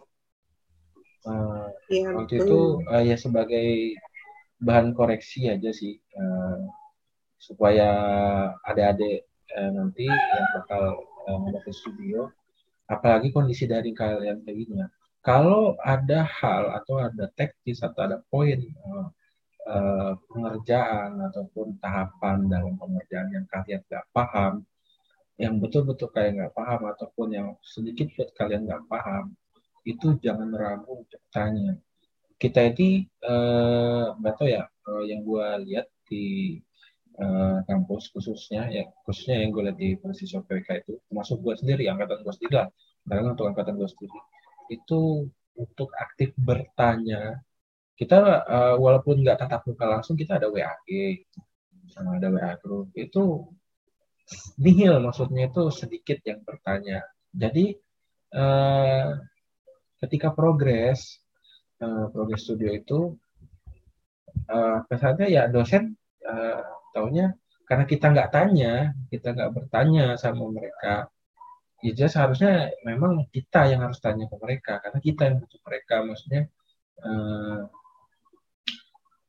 [1.24, 3.96] Uh, ya, waktu itu uh, ya sebagai
[4.60, 6.68] bahan koreksi aja sih uh,
[7.40, 7.90] supaya
[8.68, 9.24] adik-adik
[9.56, 11.00] uh, nanti yang bakal
[11.32, 12.28] uh, studio
[12.92, 14.88] apalagi kondisi dari kalian kayak gini ya
[15.24, 19.08] kalau ada hal atau ada teknis atau ada poin uh,
[19.72, 24.68] uh, pengerjaan ataupun tahapan dalam pengerjaan yang kalian nggak paham,
[25.40, 29.32] yang betul-betul kalian nggak paham ataupun yang sedikit buat kalian nggak paham,
[29.88, 31.80] itu jangan ragu untuk tanya.
[32.36, 36.60] Kita ini uh, nggak tahu ya uh, yang gue lihat di
[37.24, 41.88] uh, kampus khususnya ya khususnya yang gue lihat di mahasiswa PWK itu termasuk gue sendiri
[41.88, 42.70] angkatan gue sendiri lah
[43.08, 44.20] karena untuk angkatan gue sendiri
[44.74, 47.42] itu untuk aktif bertanya.
[47.94, 50.90] Kita uh, walaupun nggak tatap muka langsung kita ada WAG
[51.94, 52.90] sama ada WA group.
[52.98, 53.54] Itu
[54.58, 57.06] nihil maksudnya itu sedikit yang bertanya.
[57.30, 57.78] Jadi
[58.34, 59.14] uh,
[60.02, 61.22] ketika progres
[61.80, 63.00] uh, progres studio itu
[64.50, 65.96] uh, kesannya ya dosen
[66.26, 66.62] uh,
[66.92, 68.74] taunya karena kita nggak tanya
[69.08, 71.08] kita nggak bertanya sama mereka
[71.84, 75.96] ya seharusnya memang kita yang harus tanya ke mereka karena kita yang butuh mereka.
[76.08, 76.42] Maksudnya
[77.04, 77.68] uh,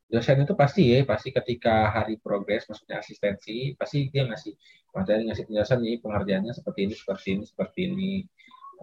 [0.06, 4.54] dosen itu pasti ya pasti ketika hari progres maksudnya asistensi pasti dia ngasih
[4.94, 8.12] materi ngasih penjelasan nih pengerjaannya seperti ini seperti ini seperti ini.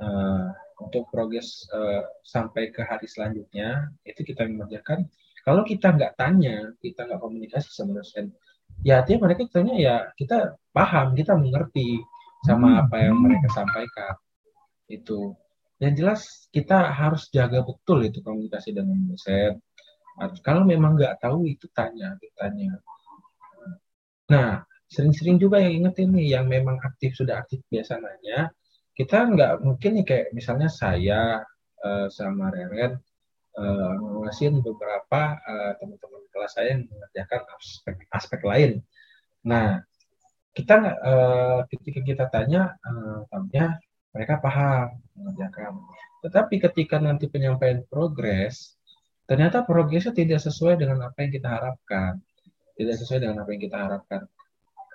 [0.01, 0.49] Uh,
[0.81, 5.05] untuk progres uh, sampai ke hari selanjutnya itu kita mengerjakan.
[5.45, 8.33] Kalau kita nggak tanya kita nggak komunikasi sama dosen
[8.81, 12.01] ya artinya mereka tanya ya kita paham kita mengerti
[12.41, 12.81] sama hmm.
[12.87, 14.15] apa yang mereka sampaikan.
[14.89, 15.37] Itu.
[15.81, 16.21] Yang jelas
[16.53, 19.57] kita harus jaga betul itu komunikasi dengan dosen.
[20.45, 22.77] Kalau memang nggak tahu itu tanya tanya
[24.31, 28.47] nah sering-sering juga yang inget ini yang memang aktif sudah aktif biasa nanya
[28.95, 31.43] kita nggak mungkin nih kayak misalnya saya
[31.83, 32.95] uh, sama Reren
[33.59, 38.71] uh, ngawasin beberapa uh, teman-teman kelas saya yang mengerjakan aspek aspek lain.
[39.43, 39.83] Nah
[40.51, 43.79] kita uh, ketika kita tanya uh, tahunya
[44.11, 45.79] mereka paham mengerjakan.
[46.21, 48.75] Tetapi ketika nanti penyampaian progres
[49.25, 52.19] ternyata progresnya tidak sesuai dengan apa yang kita harapkan.
[52.75, 54.21] Tidak sesuai dengan apa yang kita harapkan.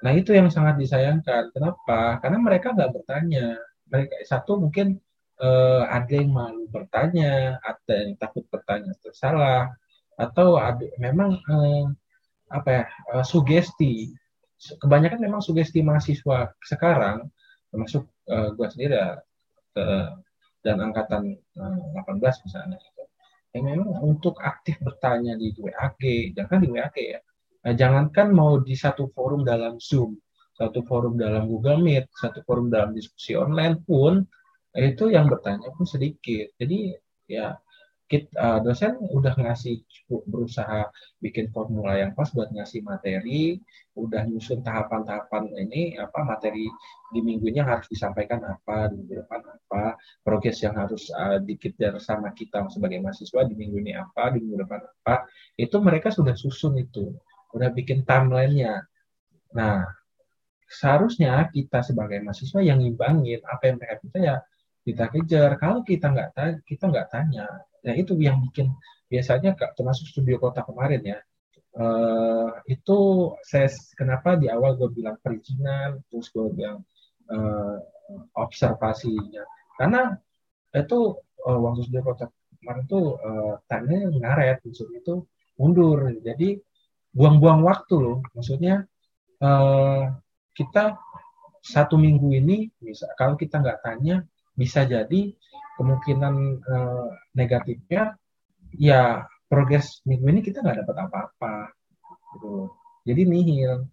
[0.04, 1.56] Nah itu yang sangat disayangkan.
[1.56, 2.20] Kenapa?
[2.20, 3.56] Karena mereka nggak bertanya.
[3.88, 5.00] Mereka satu mungkin
[5.40, 9.72] uh, ada yang malu bertanya ada yang takut bertanya tersalah
[10.16, 11.86] atau ada memang uh,
[12.48, 14.12] apa ya uh, sugesti
[14.56, 17.28] kebanyakan memang sugesti mahasiswa sekarang
[17.68, 20.10] termasuk uh, gue sendiri uh,
[20.64, 23.02] dan angkatan uh, 18 misalnya gitu.
[23.52, 26.00] yang memang untuk aktif bertanya di WAG
[26.32, 27.20] jangan di WAG ya
[27.62, 30.16] nah, jangankan mau di satu forum dalam Zoom
[30.56, 34.24] satu forum dalam Google Meet satu forum dalam diskusi online pun
[34.72, 36.96] itu yang bertanya pun sedikit jadi
[37.28, 37.52] ya
[38.06, 40.86] kita, uh, dosen udah ngasih berusaha
[41.18, 43.58] bikin formula yang pas buat ngasih materi,
[43.98, 46.70] udah nyusun tahapan-tahapan ini apa materi
[47.10, 51.98] di minggu ini harus disampaikan apa, di minggu depan apa, progres yang harus uh, dikejar
[51.98, 55.26] sama kita sebagai mahasiswa di minggu ini apa, di minggu depan apa,
[55.58, 57.10] itu mereka sudah susun itu,
[57.58, 58.86] udah bikin timelinenya.
[59.50, 59.82] Nah,
[60.70, 64.36] seharusnya kita sebagai mahasiswa yang ngimbangin apa yang mereka bisa ya
[64.86, 65.58] kita kejar.
[65.58, 67.46] Kalau kita nggak tanya, kita nggak tanya,
[67.86, 68.74] Nah itu yang bikin
[69.06, 71.18] biasanya termasuk studio kota kemarin ya.
[71.76, 72.98] Uh, itu
[73.44, 76.82] saya kenapa di awal gue bilang perizinan, terus gue bilang
[77.30, 77.78] uh,
[78.34, 79.44] observasinya.
[79.76, 80.16] Karena
[80.72, 82.24] itu uh, waktu studio kota
[82.58, 85.22] kemarin tuh uh, tanya ngaret, maksudnya itu
[85.60, 86.10] mundur.
[86.24, 86.58] Jadi
[87.12, 88.18] buang-buang waktu loh.
[88.32, 88.88] Maksudnya
[89.44, 90.16] uh,
[90.56, 90.96] kita
[91.60, 94.24] satu minggu ini bisa kalau kita nggak tanya
[94.56, 95.36] bisa jadi
[95.76, 96.34] kemungkinan
[96.64, 98.16] uh, negatifnya
[98.74, 101.56] ya progres minggu ini kita nggak dapat apa-apa
[102.34, 102.72] gitu.
[103.06, 103.86] Jadi nihil.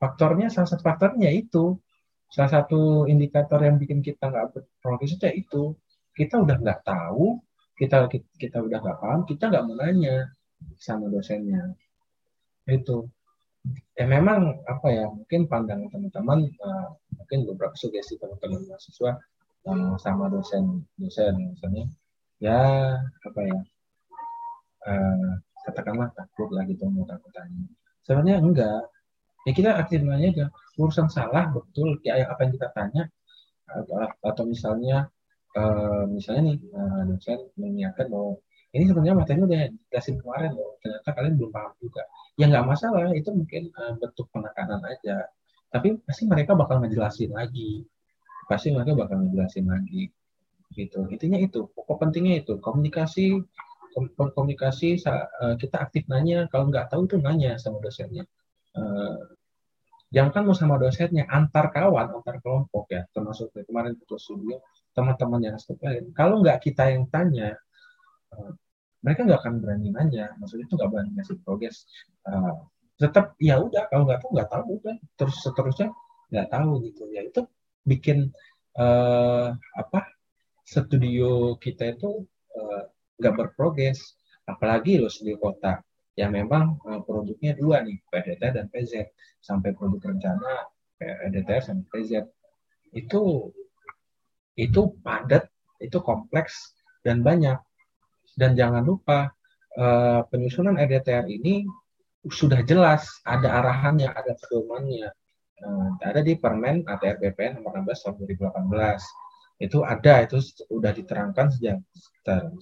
[0.00, 1.78] Faktornya salah satu faktornya itu.
[2.30, 5.62] Salah satu indikator yang bikin kita nggak progres itu itu.
[6.16, 7.38] Kita udah nggak tahu
[7.78, 10.28] kita kita, udah nggak paham kita nggak mau nanya
[10.80, 11.76] sama dosennya.
[12.66, 13.06] Itu.
[13.92, 19.20] Ya memang apa ya mungkin pandangan teman-teman uh, mungkin beberapa sugesti teman-teman mahasiswa
[20.00, 21.84] sama dosen dosen misalnya
[22.40, 22.60] ya
[22.96, 23.58] apa ya
[24.88, 25.32] uh,
[25.68, 27.68] katakanlah takut lah gitu mau takut tanya.
[28.04, 28.82] Sebenarnya enggak.
[29.48, 30.46] Ya kita aktif nanya aja
[30.76, 33.02] urusan salah betul kayak apa yang kita tanya
[33.64, 35.08] atau, atau misalnya
[35.56, 38.36] uh, misalnya nih uh, dosen mengingatkan bahwa
[38.76, 42.02] ini sebenarnya materi udah dikasih kemarin loh ternyata kalian belum paham juga.
[42.36, 45.24] Ya nggak masalah itu mungkin uh, bentuk penekanan aja.
[45.70, 47.86] Tapi pasti mereka bakal ngejelasin lagi
[48.50, 50.10] pasti mereka bakal ngejelasin lagi
[50.74, 51.06] gitu.
[51.06, 53.38] Intinya itu pokok pentingnya itu komunikasi
[54.34, 54.98] komunikasi
[55.62, 56.50] kita aktif nanya.
[56.50, 58.26] Kalau nggak tahu tuh nanya sama dosennya.
[60.10, 63.06] Jangan kan mau sama dosennya antar kawan antar kelompok ya.
[63.14, 64.58] Termasuk kemarin putus studio
[64.90, 66.10] teman-teman yang lain.
[66.10, 67.54] Kalau nggak kita yang tanya
[68.34, 68.50] uh,
[69.06, 70.34] mereka nggak akan berani nanya.
[70.42, 71.86] Maksudnya itu nggak berani ngasih progres.
[72.26, 72.66] Uh,
[72.98, 74.96] tetap ya udah kalau nggak tahu nggak tahu udah.
[75.14, 75.88] Terus seterusnya
[76.34, 77.02] nggak tahu gitu.
[77.14, 77.46] Ya itu
[77.86, 78.32] bikin
[78.76, 80.00] uh, apa
[80.64, 82.24] studio kita itu
[83.18, 84.16] nggak uh, berprogres
[84.46, 85.80] apalagi loh studio kota
[86.18, 89.08] yang memang uh, produknya dua nih PDT dan PZ
[89.40, 90.68] sampai produk rencana
[91.00, 92.28] PDTR sampai PZ
[92.92, 93.54] itu
[94.58, 95.48] itu padat,
[95.80, 97.56] itu kompleks dan banyak.
[98.36, 99.32] Dan jangan lupa
[99.80, 101.64] uh, penyusunan EDTR ini
[102.28, 105.08] sudah jelas ada arahannya, ada pedomannya.
[105.60, 109.60] Uh, ada di Permen ATR BPN nomor 16 tahun 2018.
[109.60, 111.84] Itu ada, itu sudah diterangkan sejak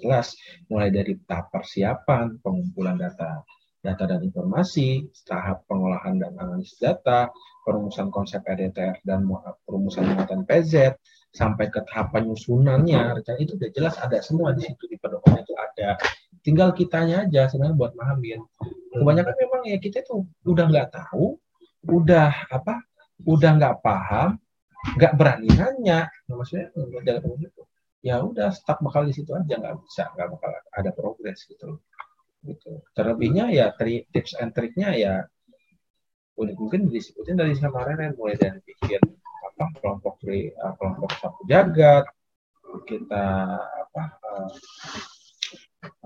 [0.03, 0.35] jelas.
[0.67, 3.47] Mulai dari tahap persiapan, pengumpulan data
[3.79, 7.31] data dan informasi, tahap pengolahan dan analisis data,
[7.63, 9.23] perumusan konsep EDTR dan
[9.63, 10.99] perumusan muatan PZ,
[11.31, 13.23] sampai ke tahap penyusunannya.
[13.23, 15.95] Rencana itu udah jelas ada semua di situ di pedoman itu ada.
[16.43, 18.41] Tinggal kitanya aja sebenarnya buat mahamin.
[18.95, 21.39] Kebanyakan memang ya kita itu udah nggak tahu
[21.87, 22.83] udah apa
[23.23, 24.39] udah nggak paham
[24.97, 26.09] nggak berani nanya.
[26.31, 26.71] Nah, maksudnya
[27.03, 27.63] dalam itu.
[27.99, 31.83] Ya udah stuck bakal di situ aja nggak bisa nggak bakal ada progres gitu
[32.47, 32.79] gitu.
[32.95, 35.15] Terlebihnya ya tri, tips and triknya ya
[36.39, 39.03] mungkin disebutin dari kemarin mulai dari bikin
[39.43, 42.07] apa kelompok pri, uh, kelompok sapu jagat
[42.87, 44.51] kita apa uh,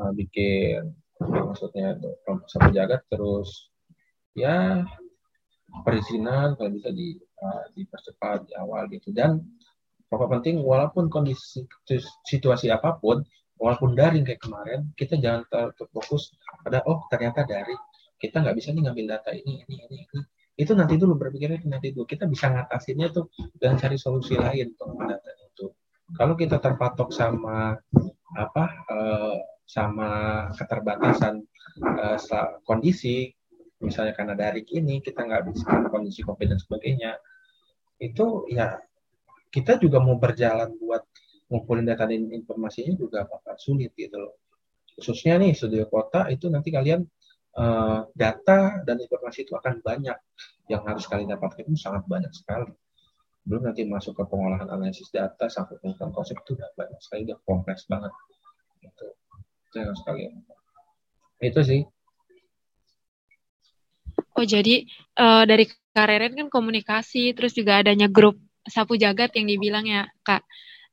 [0.01, 3.69] uh, bikin maksudnya kelompok sapu jagat terus
[4.33, 4.81] ya
[5.81, 9.09] perizinan kalau bisa di uh, dipercepat di awal gitu.
[9.17, 9.41] Dan
[10.13, 11.65] pokok penting walaupun kondisi
[12.29, 13.25] situasi apa pun
[13.57, 17.73] walaupun daring kayak kemarin kita jangan terfokus pada oh ternyata dari
[18.21, 20.21] kita nggak bisa nih ngambil data ini ini ini ini.
[20.53, 22.05] Itu nanti dulu berpikirnya nanti dulu.
[22.05, 25.67] Kita bisa ngatasinnya tuh dan cari solusi lain untuk data itu.
[26.13, 27.73] Kalau kita terpatok sama
[28.37, 30.11] apa uh, sama
[30.53, 31.41] keterbatasan
[31.81, 32.19] uh,
[32.69, 33.33] kondisi
[33.83, 37.19] misalnya karena dari ini kita nggak bisa kondisi covid dan sebagainya
[37.99, 38.79] itu ya
[39.53, 41.05] kita juga mau berjalan buat
[41.53, 44.41] ngumpulin data dan informasinya juga bakal sulit gitu loh.
[44.97, 47.05] Khususnya nih studio kota itu nanti kalian
[47.61, 50.17] uh, data dan informasi itu akan banyak.
[50.73, 52.73] Yang harus kalian dapatkan itu sangat banyak sekali.
[53.45, 57.39] Belum nanti masuk ke pengolahan analisis data sampai tentang konsep itu udah banyak sekali udah
[57.45, 58.13] kompleks banget.
[58.81, 59.07] Itu
[59.77, 60.33] jangan sekali
[61.43, 61.81] itu sih
[64.17, 64.87] oh jadi
[65.19, 70.41] uh, dari Kareren kan komunikasi terus juga adanya grup sapu jagat yang dibilang ya kak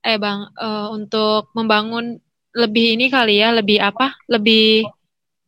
[0.03, 2.19] eh bang uh, untuk membangun
[2.55, 4.87] lebih ini kali ya lebih apa lebih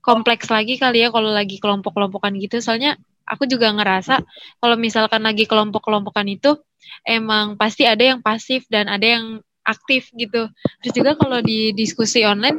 [0.02, 2.58] kompleks lagi kali ya kalau lagi kelompok-kelompokan gitu.
[2.60, 4.20] Soalnya aku juga ngerasa
[4.60, 6.58] kalau misalkan lagi kelompok-kelompokan itu
[7.06, 9.26] emang pasti ada yang pasif dan ada yang
[9.62, 10.50] aktif gitu.
[10.82, 12.58] Terus juga kalau di diskusi online,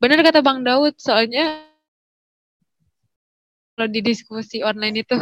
[0.00, 1.67] benar kata Bang Daud, soalnya
[3.78, 5.14] kalau di diskusi online itu,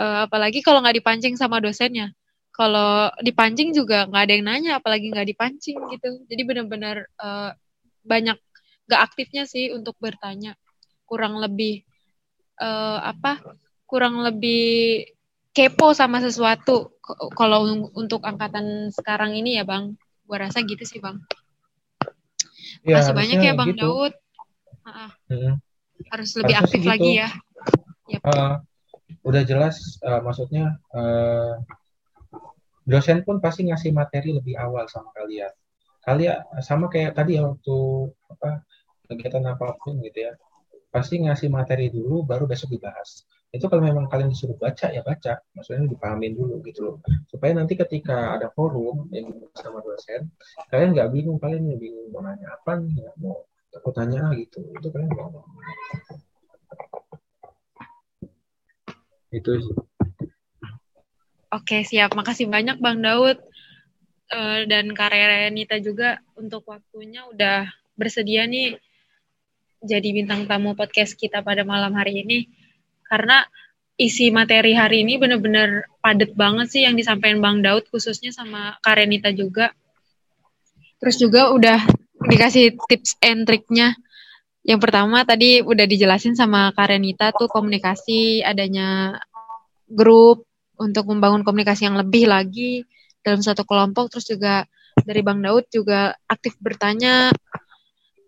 [0.00, 2.16] uh, apalagi kalau nggak dipancing sama dosennya,
[2.56, 6.24] kalau dipancing juga nggak ada yang nanya, apalagi nggak dipancing gitu.
[6.24, 7.52] Jadi benar-benar uh,
[8.00, 8.40] banyak
[8.88, 10.56] gak aktifnya sih untuk bertanya.
[11.04, 11.84] Kurang lebih
[12.56, 13.44] uh, apa
[13.84, 15.04] kurang lebih
[15.52, 16.96] kepo sama sesuatu.
[17.36, 19.92] Kalau untuk angkatan sekarang ini ya bang.
[20.24, 21.20] Gua rasa gitu sih bang.
[22.88, 23.84] Ya, masih banyak ya bang gitu.
[23.84, 24.14] Daud.
[24.86, 25.54] Uh, hmm.
[26.12, 26.90] Harus lebih harusnya aktif gitu.
[26.90, 27.28] lagi ya.
[28.06, 28.22] Yep.
[28.22, 28.54] uh,
[29.26, 31.58] udah jelas uh, maksudnya uh,
[32.86, 35.50] dosen pun pasti ngasih materi lebih awal sama kalian.
[36.06, 37.76] Kalian sama kayak tadi ya waktu
[38.30, 38.62] apa
[39.10, 40.32] kegiatan apa pun gitu ya.
[40.94, 43.26] Pasti ngasih materi dulu baru besok dibahas.
[43.50, 45.42] Itu kalau memang kalian disuruh baca ya baca.
[45.58, 46.96] Maksudnya dipahamin dulu gitu loh.
[47.26, 50.30] Supaya nanti ketika ada forum yang sama dosen
[50.70, 53.42] kalian nggak bingung kalian nggak bingung mau nanya apa nih nggak mau
[53.76, 55.44] aku tanya gitu itu kalian mau
[59.34, 59.76] itu sih
[61.56, 62.12] Oke, siap.
[62.12, 63.38] Makasih banyak Bang Daud
[64.34, 68.76] uh, dan Kak Renita juga untuk waktunya udah bersedia nih
[69.80, 72.50] jadi bintang tamu podcast kita pada malam hari ini.
[73.06, 73.46] Karena
[73.96, 78.98] isi materi hari ini bener-bener padet banget sih yang disampaikan Bang Daud khususnya sama Kak
[78.98, 79.70] Renita juga.
[80.98, 81.78] Terus juga udah
[82.26, 83.94] dikasih tips and triknya.
[84.66, 89.14] Yang pertama tadi udah dijelasin sama Kak Renita tuh komunikasi, adanya
[89.86, 90.46] grup,
[90.76, 92.84] untuk membangun komunikasi yang lebih lagi
[93.24, 94.12] dalam satu kelompok.
[94.12, 94.54] Terus juga
[95.02, 97.32] dari Bang Daud juga aktif bertanya.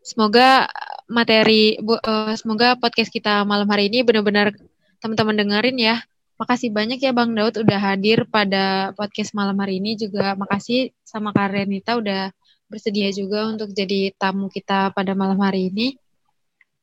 [0.04, 0.68] Semoga
[1.08, 4.56] materi uh, semoga podcast kita malam hari ini benar-benar
[5.00, 5.96] teman-teman dengerin ya.
[6.38, 10.32] Makasih banyak ya Bang Daud udah hadir pada podcast malam hari ini juga.
[10.38, 12.32] Makasih sama Kak Renita udah
[12.68, 15.96] bersedia juga untuk jadi tamu kita pada malam hari ini.